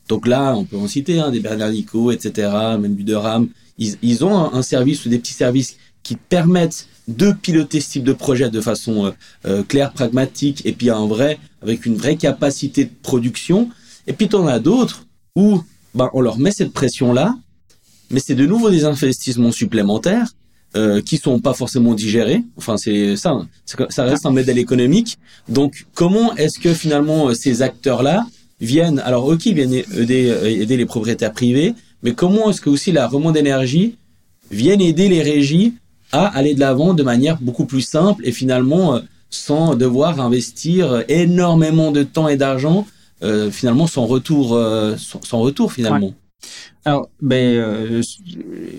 [0.08, 2.48] Donc là, on peut en citer hein, des Bernard Nico, etc.,
[2.80, 3.48] même du Durham.
[3.78, 7.90] Ils, ils ont un, un service ou des petits services qui permettent de piloter ce
[7.90, 9.10] type de projet de façon euh,
[9.46, 13.68] euh, claire, pragmatique, et puis un vrai, avec une vraie capacité de production.
[14.06, 15.62] Et puis tu en as d'autres où
[15.94, 17.36] ben, on leur met cette pression-là,
[18.10, 20.28] mais c'est de nouveau des investissements supplémentaires
[20.76, 22.42] euh, qui sont pas forcément digérés.
[22.56, 23.48] Enfin, c'est ça, hein.
[23.88, 25.18] Ça reste un modèle économique.
[25.48, 28.26] Donc, comment est-ce que finalement euh, ces acteurs-là
[28.60, 32.92] viennent, alors ok, viennent aider, euh, aider les propriétaires privés, mais comment est-ce que aussi
[32.92, 33.96] la remont d'énergie
[34.50, 35.74] viennent aider les régies
[36.12, 39.00] à aller de l'avant de manière beaucoup plus simple et finalement euh,
[39.30, 42.86] sans devoir investir énormément de temps et d'argent,
[43.22, 44.94] euh, finalement sans retour, euh,
[45.32, 46.14] retour finalement.
[46.84, 48.02] Alors, ben, euh,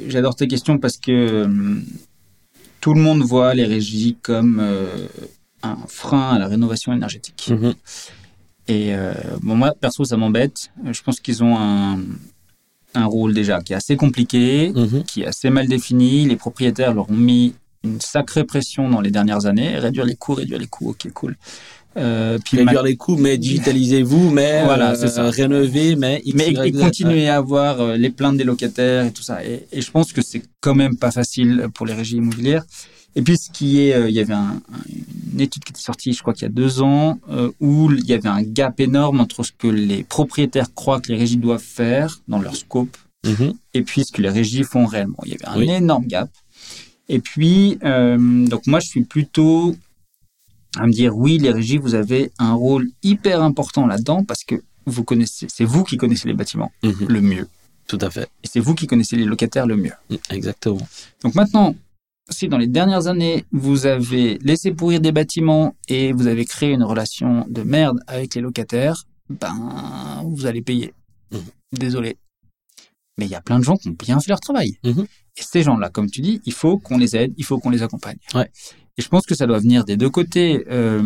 [0.07, 1.79] j'adore tes questions parce que euh,
[2.81, 4.59] tout le monde voit les régies comme
[5.63, 7.49] un frein à la rénovation énergétique.
[7.51, 7.73] Mhm.
[8.69, 8.93] Et
[9.41, 10.69] bon, moi, perso, ça m'embête.
[10.91, 11.99] Je pense qu'ils ont un,
[12.93, 15.03] un rôle déjà qui est assez compliqué, Mhm.
[15.03, 16.25] qui est assez mal défini.
[16.27, 19.77] Les propriétaires leur ont mis une sacrée pression dans les dernières années.
[19.79, 21.35] Réduire les coûts, réduire les coûts, ok, cool.
[21.95, 25.29] Euh, puis Réduire les coûts, mais digitalisez-vous, mais Voilà, euh, ça.
[25.31, 26.79] rénover, mais X, mais Y, et Z.
[26.79, 29.43] continuer à avoir euh, les plaintes des locataires et tout ça.
[29.43, 32.65] Et, et je pense que c'est quand même pas facile pour les régies immobilières.
[33.15, 34.85] Et puis ce qui est, euh, il y avait un- un-
[35.33, 38.05] une étude qui était sortie, je crois qu'il y a deux ans, euh, où il
[38.05, 41.59] y avait un gap énorme entre ce que les propriétaires croient que les régies doivent
[41.63, 43.53] faire dans leur scope Mhm.
[43.73, 45.17] et puis ce que les régies font réellement.
[45.25, 45.67] Il y avait un Oui.
[45.71, 46.29] énorme gap.
[47.09, 49.75] Et puis, donc moi, je suis plutôt
[50.77, 54.55] à me dire, oui, les régies, vous avez un rôle hyper important là-dedans parce que
[54.85, 57.05] vous connaissez, c'est vous qui connaissez les bâtiments Mhm.
[57.07, 57.47] le mieux.
[57.87, 58.29] Tout à fait.
[58.43, 59.93] Et c'est vous qui connaissez les locataires le mieux.
[60.09, 60.17] Mhm.
[60.31, 60.87] Exactement.
[61.23, 61.75] Donc maintenant,
[62.29, 66.71] si dans les dernières années, vous avez laissé pourrir des bâtiments et vous avez créé
[66.73, 70.93] une relation de merde avec les locataires, ben, vous allez payer.
[71.31, 71.39] Mhm.
[71.73, 72.17] Désolé.
[73.17, 74.77] Mais il y a plein de gens qui ont bien fait leur travail.
[74.83, 75.05] Mhm.
[75.37, 77.83] Et ces gens-là, comme tu dis, il faut qu'on les aide, il faut qu'on les
[77.83, 78.17] accompagne.
[78.33, 78.49] Ouais.
[78.97, 80.65] Et je pense que ça doit venir des deux côtés.
[80.69, 81.01] Euh,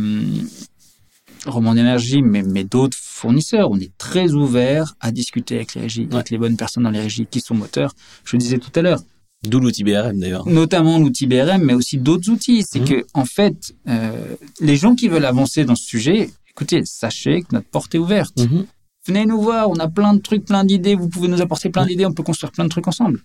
[1.46, 3.72] Roman d'énergie, mais, mais d'autres fournisseurs.
[3.72, 7.00] On est très ouvert à discuter avec les régies, avec les bonnes personnes dans les
[7.02, 7.94] régies qui sont moteurs.
[8.26, 9.02] Je le disais tout à l'heure,
[9.44, 10.48] D'où l'outil BRM d'ailleurs.
[10.48, 12.64] notamment l'outil BRM, mais aussi d'autres outils.
[12.64, 12.88] C'est Mhm.
[12.88, 17.48] que, en fait, euh, les gens qui veulent avancer dans ce sujet, écoutez, sachez que
[17.56, 18.38] notre porte est ouverte.
[18.40, 18.66] Mhm.
[19.06, 21.86] Venez nous voir, on a plein de trucs, plein d'idées, vous pouvez nous apporter plein
[21.86, 23.22] d'idées, on peut construire plein de trucs ensemble.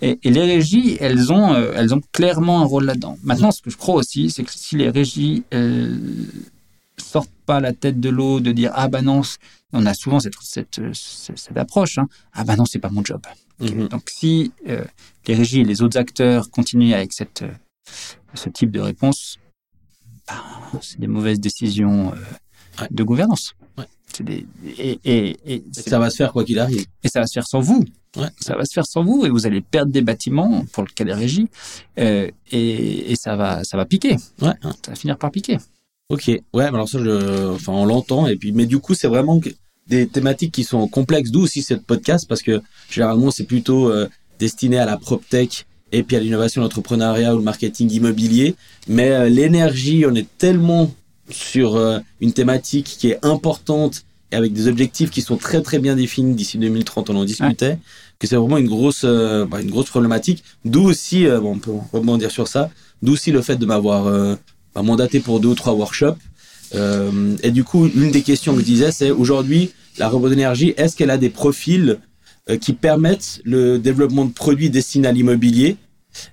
[0.00, 3.18] Et, les régies, elles ont, euh, elles ont clairement un rôle là-dedans.
[3.22, 5.98] Maintenant, ce que je crois aussi, c'est que si les régies elles
[6.96, 9.22] sortent pas la tête de l'eau de dire ah bah non,
[9.72, 13.20] on a souvent cette, cette, cette, approche, hein, ah bah non, c'est pas mon job.
[13.60, 13.88] Mhm.
[13.88, 14.84] Donc si euh,
[15.26, 17.52] les régies et les autres acteurs continuent avec cette, euh,
[18.34, 19.38] ce type de réponse,
[20.26, 20.42] bah,
[20.80, 22.12] c'est des mauvaises décisions
[22.90, 23.54] de gouvernance.
[24.20, 24.46] Des,
[24.78, 26.84] et, et, et, ça va se faire quoi qu'il arrive.
[27.02, 27.84] Et ça va se faire sans vous.
[28.16, 28.28] Ouais.
[28.40, 31.04] Ça va se faire sans vous et vous allez perdre des bâtiments pour le cas
[31.04, 31.48] des régies
[31.98, 34.16] euh, et, et, ça va ça va piquer.
[34.42, 34.52] Ouais.
[34.62, 35.58] Ça va finir par piquer.
[36.08, 36.28] Ok.
[36.52, 39.40] Ouais, alors ça, je, enfin, on l'entend et puis, mais du coup, c'est vraiment
[39.86, 41.30] des thématiques qui sont complexes.
[41.30, 42.60] D'où aussi cette podcast parce que
[42.90, 44.08] généralement, c'est plutôt euh,
[44.38, 48.56] destiné à la prop tech et puis à l'innovation, l'entrepreneuriat ou le marketing immobilier.
[48.88, 50.92] Mais euh, l'énergie, on est tellement
[51.30, 55.96] sur euh, une thématique qui est importante avec des objectifs qui sont très très bien
[55.96, 57.78] définis d'ici 2030, on en discutait,
[58.18, 60.44] que c'est vraiment une grosse, euh, bah, une grosse problématique.
[60.64, 62.70] D'où aussi, euh, bon, on peut rebondir sur ça,
[63.02, 64.04] d'où aussi le fait de m'avoir
[64.74, 66.18] bah, mandaté pour deux ou trois workshops.
[67.42, 70.96] et du coup, l'une des questions que je disais, c'est aujourd'hui, la robot d'énergie, est-ce
[70.96, 71.98] qu'elle a des profils
[72.60, 75.76] qui permettent le développement de produits destinés à l'immobilier?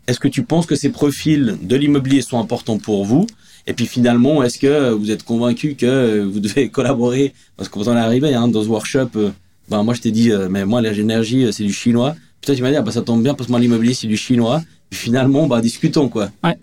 [0.07, 3.27] Est-ce que tu penses que ces profils de l'immobilier sont importants pour vous?
[3.68, 7.34] Et puis finalement, est-ce que vous êtes convaincu que vous devez collaborer?
[7.57, 9.09] Parce que vous en est arrivé hein, dans ce workshop.
[9.18, 9.32] Euh,
[9.70, 12.15] ben moi, je t'ai dit, euh, mais moi, l'énergie, euh, c'est du chinois.
[12.39, 14.07] Puis toi, tu m'as dit, ah, bah, ça tombe bien parce que moi, l'immobilier, c'est
[14.07, 14.61] du chinois.
[14.91, 16.30] Finalement, bah, discutons, quoi.
[16.45, 16.57] Ouais.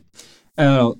[0.57, 0.97] Alors,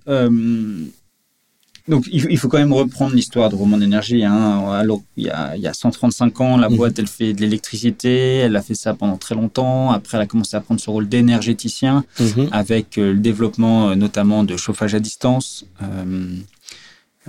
[1.87, 4.25] donc, il faut quand même reprendre l'histoire de Roman d'énergie.
[4.25, 4.71] Hein.
[4.71, 6.77] Alors, il y, a, il y a 135 ans, la mhm.
[6.77, 8.37] boîte, elle fait de l'électricité.
[8.39, 9.91] Elle a fait ça pendant très longtemps.
[9.91, 12.49] Après, elle a commencé à prendre ce rôle d'énergéticien mhm.
[12.53, 16.37] avec euh, le développement euh, notamment de chauffage à distance euh,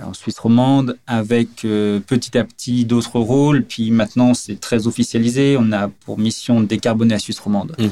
[0.02, 3.62] en Suisse romande, avec petit à petit d'autres rôles.
[3.62, 5.56] Puis maintenant, c'est très officialisé.
[5.58, 7.74] On a pour mission de décarboner la Suisse romande.
[7.78, 7.88] Mhm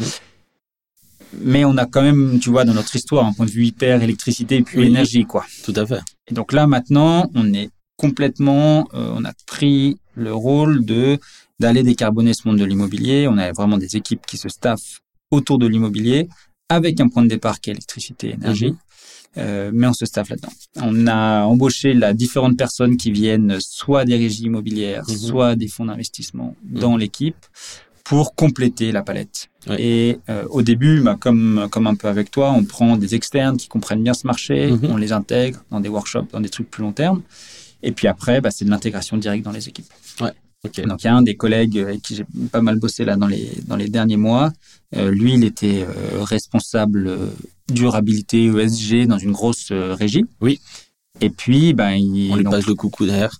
[1.41, 4.03] mais on a quand même, tu vois, dans notre histoire, un point de vue hyper
[4.03, 5.45] électricité puis énergie, quoi.
[5.65, 6.01] Tout à fait.
[6.29, 11.19] Et donc là, maintenant, on est complètement, euh, on a pris le rôle de
[11.61, 13.29] d'aller décarboner ce monde de l'immobilier.
[13.29, 16.29] On a vraiment des équipes qui se staffent autour de l'immobilier
[16.69, 18.71] avec un point de départ qui est électricité et énergie.
[18.71, 18.79] Mhm.
[19.37, 20.53] Euh, mais on se staffe là-dedans.
[20.77, 25.17] On a embauché là différentes personnes qui viennent soit des régies immobilières, mhm.
[25.17, 26.81] soit des fonds d'investissement mhm.
[26.81, 27.47] dans l'équipe
[28.05, 29.49] pour compléter la palette.
[29.79, 33.57] Et euh, au début, bah, comme, comme un peu avec toi, on prend des externes
[33.57, 34.91] qui comprennent bien ce marché, mhm.
[34.91, 37.23] on les intègre dans des workshops, dans des trucs plus long terme.
[37.83, 39.91] Et puis après, bah, c'est de l'intégration directe dans les équipes.
[40.21, 40.33] Ouais.
[40.65, 43.27] Donc il y a un des collègues avec qui j'ai pas mal bossé là dans
[43.27, 44.51] les, dans les derniers mois.
[44.97, 47.19] Euh, lui, il était euh, responsable
[47.71, 50.25] durabilité ESG dans une grosse régie.
[50.41, 50.61] Oui.
[51.21, 53.39] Et puis, ben, il, on lui passe le coucou d'ailleurs.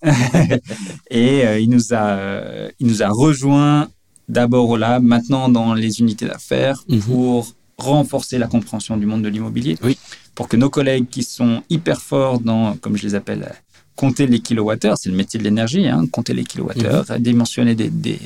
[1.11, 3.89] et il nous a, il nous a rejoint
[4.29, 7.01] d'abord au lab, maintenant dans les unités d'affaires, mhm.
[7.01, 9.99] pour renforcer la compréhension du monde de l'immobilier, oui.
[10.35, 13.53] pour que nos collègues qui sont hyper forts dans, comme je les appelle,
[13.97, 17.19] compter les kilowattheures, c'est le métier de l'énergie, hein, compter les kilowattheures, mmh.
[17.19, 18.19] dimensionner des, des,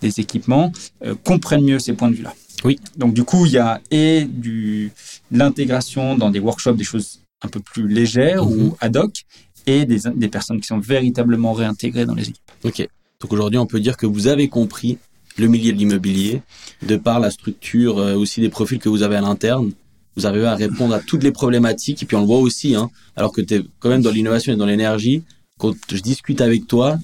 [0.00, 0.72] des équipements,
[1.04, 2.34] euh, comprennent mieux ces points de vue-là.
[2.64, 2.78] Oui.
[2.96, 4.92] Donc du coup, il y a et du
[5.30, 8.62] l'intégration dans des workshops, des choses un peu plus légères mhm.
[8.62, 9.24] ou ad hoc,
[9.66, 12.50] et des, des personnes qui sont véritablement réintégrées dans les équipes.
[12.64, 12.88] Ok.
[13.20, 14.98] Donc aujourd'hui, on peut dire que vous avez compris
[15.36, 16.42] le milieu de l'immobilier,
[16.86, 19.72] de par la structure euh, aussi des profils que vous avez à l'interne.
[20.16, 22.02] Vous arrivez à répondre à toutes les problématiques.
[22.02, 24.52] Et puis on le voit aussi, hein, alors que tu es quand même dans l'innovation
[24.52, 25.22] et dans l'énergie,
[25.58, 26.98] quand je discute avec toi,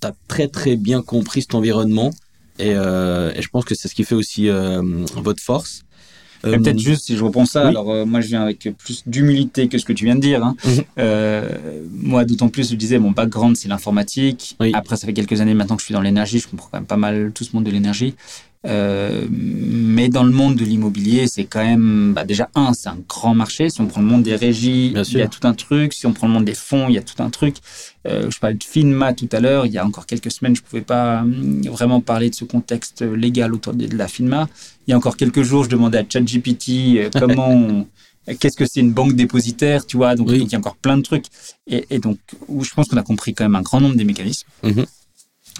[0.00, 2.10] tu as très très bien compris cet environnement.
[2.58, 4.82] Et, euh, et je pense que c'est ce qui fait aussi euh,
[5.16, 5.84] votre force.
[6.44, 9.68] Euh, peut-être juste si je reprends ça, alors euh, moi je viens avec plus d'humilité
[9.68, 10.44] que ce que tu viens de dire.
[10.44, 10.56] Hein.
[10.64, 10.84] Mhm.
[10.98, 11.48] Euh,
[11.92, 14.56] moi d'autant plus je disais mon background c'est l'informatique.
[14.74, 16.86] Après ça fait quelques années maintenant que je suis dans l'énergie, je comprends quand même
[16.86, 18.14] pas mal tout ce monde de l'énergie.
[18.66, 22.98] Euh, mais dans le monde de l'immobilier, c'est quand même bah déjà un, c'est un
[23.08, 23.70] grand marché.
[23.70, 25.92] Si on prend le monde des régies, il y a tout un truc.
[25.92, 27.56] Si on prend le monde des fonds, il y a tout un truc.
[28.06, 29.66] Euh, je parlais de FINMA tout à l'heure.
[29.66, 33.02] Il y a encore quelques semaines, je pouvais pas hum, vraiment parler de ce contexte
[33.02, 34.48] légal autour de, la FINMA.
[34.86, 37.86] Il y a encore quelques jours, je demandais à ChatGPT euh, comment
[38.40, 40.14] qu'est-ce que c'est une banque dépositaire, tu vois.
[40.14, 41.26] Donc, il y a encore plein de trucs.
[41.66, 44.04] Et, et donc, où je pense qu'on a compris quand même un grand nombre des
[44.04, 44.46] mécanismes.
[44.64, 44.86] Mm-hmm.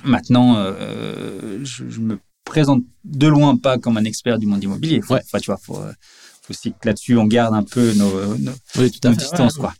[0.04, 2.18] Maintenant, euh, je, je, me
[2.48, 5.00] présente de loin pas comme un expert du monde immobilier.
[5.10, 5.20] ouais.
[5.24, 5.92] Enfin, tu vois, faut, euh,
[6.42, 9.74] faut aussi que là-dessus on garde un peu nos, nos, distances, quoi.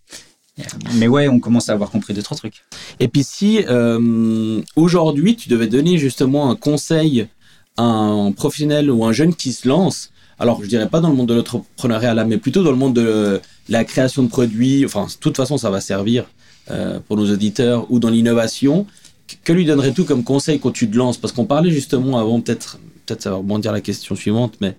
[0.94, 2.64] Mais ouais, on commence à avoir compris deux trois trucs.
[2.98, 7.28] Et puis si euh, aujourd'hui tu devais donner justement un conseil
[7.76, 11.14] à un professionnel ou un jeune qui se lance, alors je dirais pas dans le
[11.14, 14.84] monde de l'entrepreneuriat là, mais plutôt dans le monde de la création de produits.
[14.84, 16.26] Enfin, de toute façon, ça va servir
[16.70, 18.86] euh, pour nos auditeurs ou dans l'innovation.
[19.44, 21.18] Que lui donnerais-tu comme conseil quand tu te lances?
[21.18, 24.76] Parce qu'on parlait justement avant, peut-être, peut-être ça va rebondir la question suivante, mais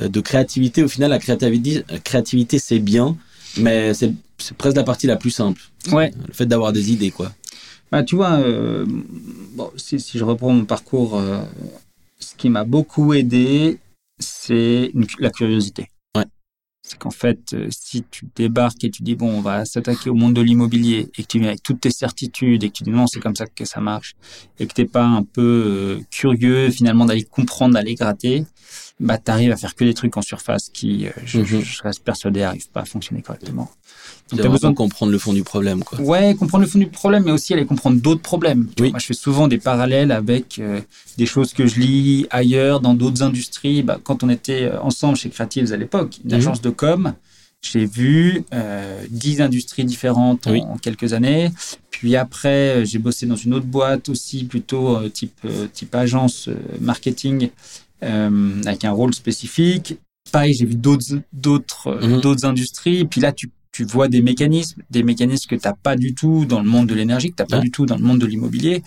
[0.00, 0.82] euh, de créativité.
[0.82, 3.16] Au final, la créativité, créativité c'est bien,
[3.56, 4.14] mais c'est
[4.56, 5.62] presque la partie la plus simple.
[5.90, 6.12] Ouais.
[6.26, 7.32] Le fait d'avoir des idées, quoi.
[7.90, 8.86] Bah, tu vois, euh,
[9.54, 11.42] bon, si, si, je reprends mon parcours, euh,
[12.18, 13.78] ce qui m'a beaucoup aidé,
[14.18, 15.88] c'est la curiosité.
[16.92, 20.14] C'est qu'en fait, euh, si tu débarques et tu dis, bon, on va s'attaquer au
[20.14, 22.90] monde de l'immobilier, et que tu viens avec toutes tes certitudes, et que tu dis,
[22.90, 24.14] non, c'est comme ça que ça marche,
[24.58, 28.44] et que tu n'es pas un peu curieux, finalement, d'aller comprendre, d'aller gratter,
[29.00, 31.60] bah, tu arrives à faire que des trucs en surface qui, je, mm -hmm.
[31.62, 33.70] je, reste persuadé, n'arrivent pas à fonctionner correctement.
[34.34, 36.00] Tu as besoin de comprendre le fond du problème, quoi.
[36.00, 38.68] Ouais, comprendre le fond du problème, mais aussi aller comprendre d'autres problèmes.
[38.80, 38.90] Oui.
[38.90, 40.80] Moi, je fais souvent des parallèles avec euh,
[41.18, 43.82] des choses que je lis ailleurs, dans d'autres industries.
[43.82, 46.36] Bah, quand on était ensemble chez Creatives à l'époque, une Mhm.
[46.38, 47.14] agence de com,
[47.60, 50.62] j'ai vu euh, dix industries différentes en, Oui.
[50.62, 51.50] en quelques années.
[51.90, 55.94] Puis après, euh, j'ai bossé dans une autre boîte aussi, plutôt euh, type, euh, type
[55.94, 57.50] agence euh, marketing,
[58.02, 59.96] euh, avec un rôle spécifique.
[60.32, 62.20] Pareil, j'ai vu d'autres d'autres euh, Mhm.
[62.20, 63.04] d'autres industries.
[63.04, 66.44] Puis là, tu tu vois des mécanismes, des mécanismes que tu n'as pas du tout
[66.44, 67.62] dans le monde de l'énergie, que tu n'as pas Ouais.
[67.62, 68.82] du tout dans le monde de l'immobilier.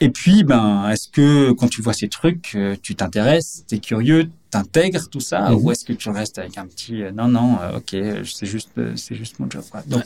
[0.00, 3.78] Et puis, ben, est-ce que quand tu vois ces trucs, euh, tu t'intéresses, tu es
[3.80, 5.56] curieux, t'intègres tout ça, Mhm.
[5.60, 8.68] ou est-ce que tu restes avec un petit euh, non, non, euh, ok, c'est juste,
[8.78, 9.64] euh, c'est juste mon job.
[9.68, 9.82] quoi.
[9.88, 10.04] Donc,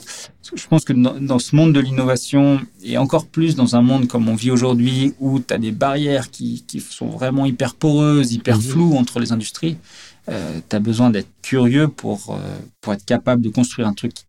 [0.55, 4.07] je pense que dans, dans ce monde de l'innovation, et encore plus dans un monde
[4.07, 8.33] comme on vit aujourd'hui, où tu as des barrières qui, qui sont vraiment hyper poreuses,
[8.33, 8.63] hyper Mhm.
[8.63, 9.77] floues entre les industries,
[10.27, 14.23] tu as besoin d'être curieux pour, euh, pour être capable de construire un truc qui,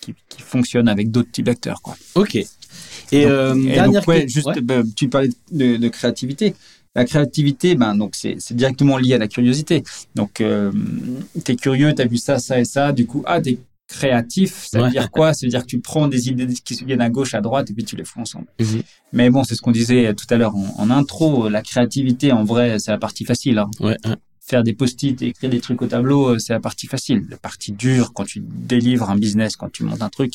[0.00, 1.80] qui, qui fonctionne avec d'autres types d'acteurs.
[1.82, 1.96] Quoi.
[2.14, 2.34] Ok.
[2.36, 4.60] Et, Donc- euh, et dernière donc, ouais, que- juste, ouais.
[4.60, 6.54] bah, tu parlais de, de créativité.
[6.94, 9.82] La créativité, ben, donc c'est c'est directement lié à la curiosité.
[10.14, 10.70] Donc, euh,
[11.42, 12.92] tu es curieux, tu as vu ça, ça et ça.
[12.92, 13.58] Du coup, ah, tu es
[13.88, 14.66] créatif.
[14.70, 14.90] Ça veut Ouais.
[14.90, 15.32] dire quoi?
[15.32, 17.70] Ça veut dire que tu prends des idées qui se viennent à gauche, à droite,
[17.70, 18.46] et puis tu les fous ensemble.
[19.12, 21.48] Mais bon, c'est ce qu'on disait tout à l'heure en, en intro.
[21.48, 23.58] La créativité, en vrai, c'est la partie facile.
[23.58, 23.70] hein.
[23.80, 23.96] Ouais.
[24.44, 27.24] Faire des post-it et écrire des trucs au tableau, euh, c'est la partie facile.
[27.30, 30.34] La partie dure, quand tu délivres un business, quand tu montes un truc,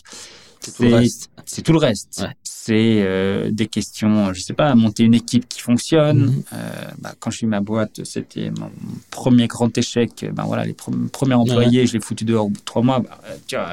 [0.62, 1.30] C'est tout le reste.
[1.45, 2.20] c'est tout le reste.
[2.22, 2.34] Ouais.
[2.43, 6.20] C'est euh, des questions, je sais pas, monter une équipe qui fonctionne.
[6.28, 6.43] Mhm.
[6.53, 8.72] Euh, bah, quand j'ai eu ma boîte, c'était mon
[9.12, 10.26] premier grand échec.
[10.34, 12.99] Ben voilà, les pre- premiers employés, je les foutu dehors au bout de trois mois.
[13.01, 13.70] Bah, tu vois,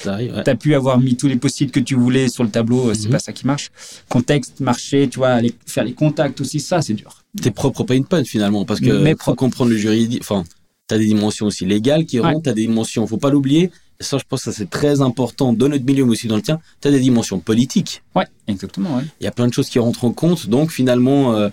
[0.00, 0.42] Ça arrive, ouais.
[0.44, 3.12] T'as pu avoir mis tous les post-it que tu voulais sur le tableau, c'est Mhm.
[3.12, 3.70] pas ça qui marche.
[4.08, 7.22] Contexte, marché, tu vois, faire les contacts aussi, ça c'est dur.
[7.40, 10.44] Tes propres pain points finalement parce que Mes faut comprendre le juridique enfin
[10.88, 12.26] tu as des dimensions aussi légales qui Ouais.
[12.26, 13.70] rentrent tu as des dimensions faut pas l'oublier
[14.00, 16.42] Et ça je pense que c'est très important dans notre milieu mais aussi dans le
[16.42, 18.96] tien tu as des dimensions politiques Ouais, exactement.
[18.96, 19.02] Ouais.
[19.20, 21.48] il y a plein de choses qui rentrent en compte donc finalement euh,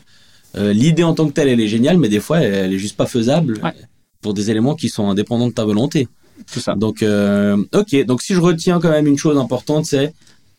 [0.57, 2.79] euh, l'idée en tant que telle elle est géniale mais des fois elle, elle est
[2.79, 3.73] juste pas faisable Ouais.
[4.21, 6.07] pour des éléments qui sont indépendants de ta volonté
[6.53, 6.75] Tout ça.
[6.75, 10.13] donc euh, ok donc si je retiens quand même une chose importante c'est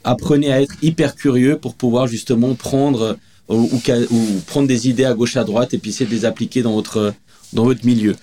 [0.05, 3.17] apprenez à être hyper curieux pour pouvoir justement prendre
[3.49, 3.81] ou, ou
[4.11, 6.75] ou prendre des idées à gauche à droite et puis essayer de les appliquer dans
[6.75, 7.15] votre
[7.53, 8.17] dans votre milieu.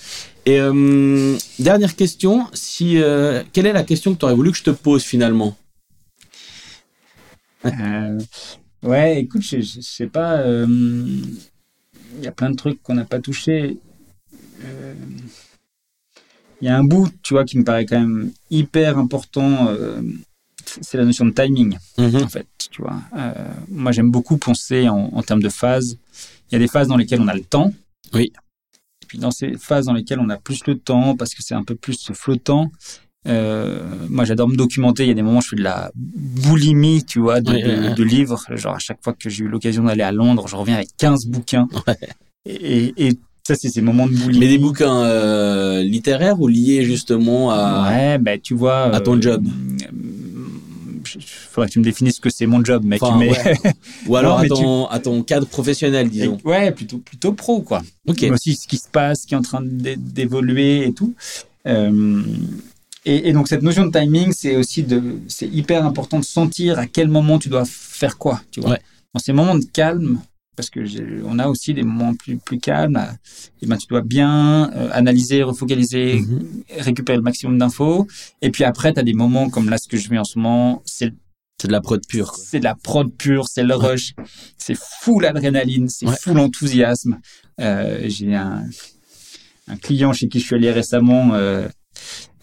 [0.46, 4.58] Et euh, dernière question, si euh, quelle est la question que tu aurais voulu que
[4.58, 5.58] je te pose finalement?
[7.66, 8.20] Euh,
[8.84, 10.44] ouais, écoute, je, je, sais pas.
[10.46, 13.78] Il y a plein de trucs qu'on n'a pas touchés.
[16.62, 19.74] Il y a un bout, tu vois, qui me paraît quand même hyper important.
[20.82, 22.48] C'est la notion de timing, en fait.
[22.72, 23.34] Tu vois, Euh,
[23.70, 25.98] moi, j'aime beaucoup penser en, en termes de phases.
[26.50, 27.72] Il y a des phases dans lesquelles on a le temps.
[28.14, 28.32] Oui.
[29.02, 31.56] Et puis dans ces phases dans lesquelles on a plus le temps, parce que c'est
[31.56, 32.72] un peu plus flottant.
[33.28, 35.04] euh, moi, j'adore me documenter.
[35.04, 37.62] Il y a des moments où je fais de la boulimie, tu vois, de, Oui,
[37.64, 37.94] de- oui, oui.
[37.96, 38.42] de livres.
[38.56, 41.26] Genre, à chaque fois que j'ai eu l'occasion d'aller à Londres, je reviens avec 15
[41.28, 41.68] bouquins.
[42.46, 43.14] Et, et
[43.48, 44.40] ça, c'est ces moments de boulimie.
[44.40, 48.94] Mais des bouquins euh, littéraires ou liés justement à Ouais, ben tu vois.
[48.94, 49.46] à ton job?
[51.16, 53.02] Il faudrait que tu me définisses ce que c'est mon job, mec.
[53.04, 53.56] Enfin, mais ouais.
[54.08, 56.38] ou alors Non, à, ton, à ton cadre professionnel disons.
[56.46, 57.82] ouais, plutôt plutôt pro, quoi.
[58.08, 58.22] Ok.
[58.22, 61.14] Mais aussi ce qui se passe, ce qui est en train d'é- d'évoluer et tout.
[61.68, 62.22] Euh,
[63.06, 66.80] et, et donc cette notion de timing, c'est aussi de, c'est hyper important de sentir
[66.80, 68.72] à quel moment tu dois faire quoi, tu vois.
[68.72, 68.80] Ouais.
[69.14, 70.20] Dans ces moments de calme,
[70.56, 70.82] parce que
[71.26, 73.02] on a aussi des moments plus plus calmes,
[73.62, 76.64] et ben tu dois bien euh, analyser, refocaliser, Mhm.
[76.80, 78.08] récupérer le maximum d'infos.
[78.42, 80.38] Et puis après, tu as des moments comme là, ce que je vis en ce
[80.40, 81.12] moment, c'est
[81.62, 82.36] C'est de la prod pure.
[82.36, 84.14] c'est de la prod pure, c'est le rush,
[84.58, 86.16] c'est full adrénaline, c'est Ouais.
[86.22, 87.20] full enthousiasme.
[87.62, 88.64] Euh, J'ai un,
[89.68, 91.68] un client chez qui je suis allé récemment, euh,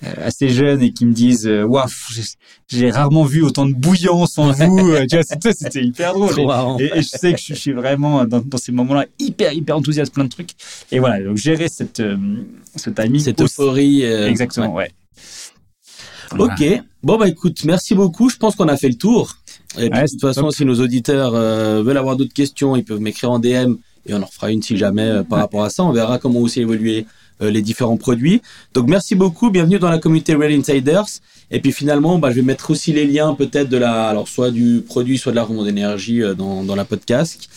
[0.03, 1.88] assez jeune, et qui me disent euh, Waouh,
[2.68, 4.90] j'ai- rarement vu autant de bouillance en vous.
[4.92, 6.46] Euh, tu vois, c'était- hyper drôle.
[6.46, 6.78] Marrant.
[6.78, 9.76] Et, et je sais que je, je suis vraiment dans, dans ces moments-là hyper, hyper
[9.76, 10.51] enthousiaste, plein de trucs.
[10.90, 12.16] Et voilà, donc gérer cette, euh,
[12.76, 13.20] ce timing.
[13.20, 14.05] Cette aussi- euphorie.
[14.05, 14.90] euh, Exactement, ouais.
[16.32, 16.55] Voilà.
[16.55, 16.82] Ok.
[17.03, 18.28] Bon bah écoute, merci beaucoup.
[18.30, 19.36] Je pense qu'on a fait le tour.
[19.78, 23.30] Et puis, de toute façon, si nos auditeurs veulent avoir d'autres questions, ils peuvent m'écrire
[23.30, 23.74] en DM
[24.07, 25.82] et on en fera une si jamais par rapport à ça.
[25.84, 27.07] On verra comment aussi évoluer
[27.41, 28.43] les différents produits.
[28.74, 31.07] Donc merci beaucoup, bienvenue dans la communauté Real Insiders.
[31.51, 34.51] Et puis finalement, bah, je vais mettre aussi les liens peut-être de la, alors soit
[34.51, 37.49] du produit, soit de la remontée d'énergie dans, dans la podcast.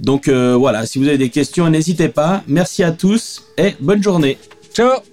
[0.00, 2.42] Donc voilà, si vous avez des questions, n'hésitez pas.
[2.46, 4.38] Merci à tous et bonne journée.
[4.74, 5.11] Ciao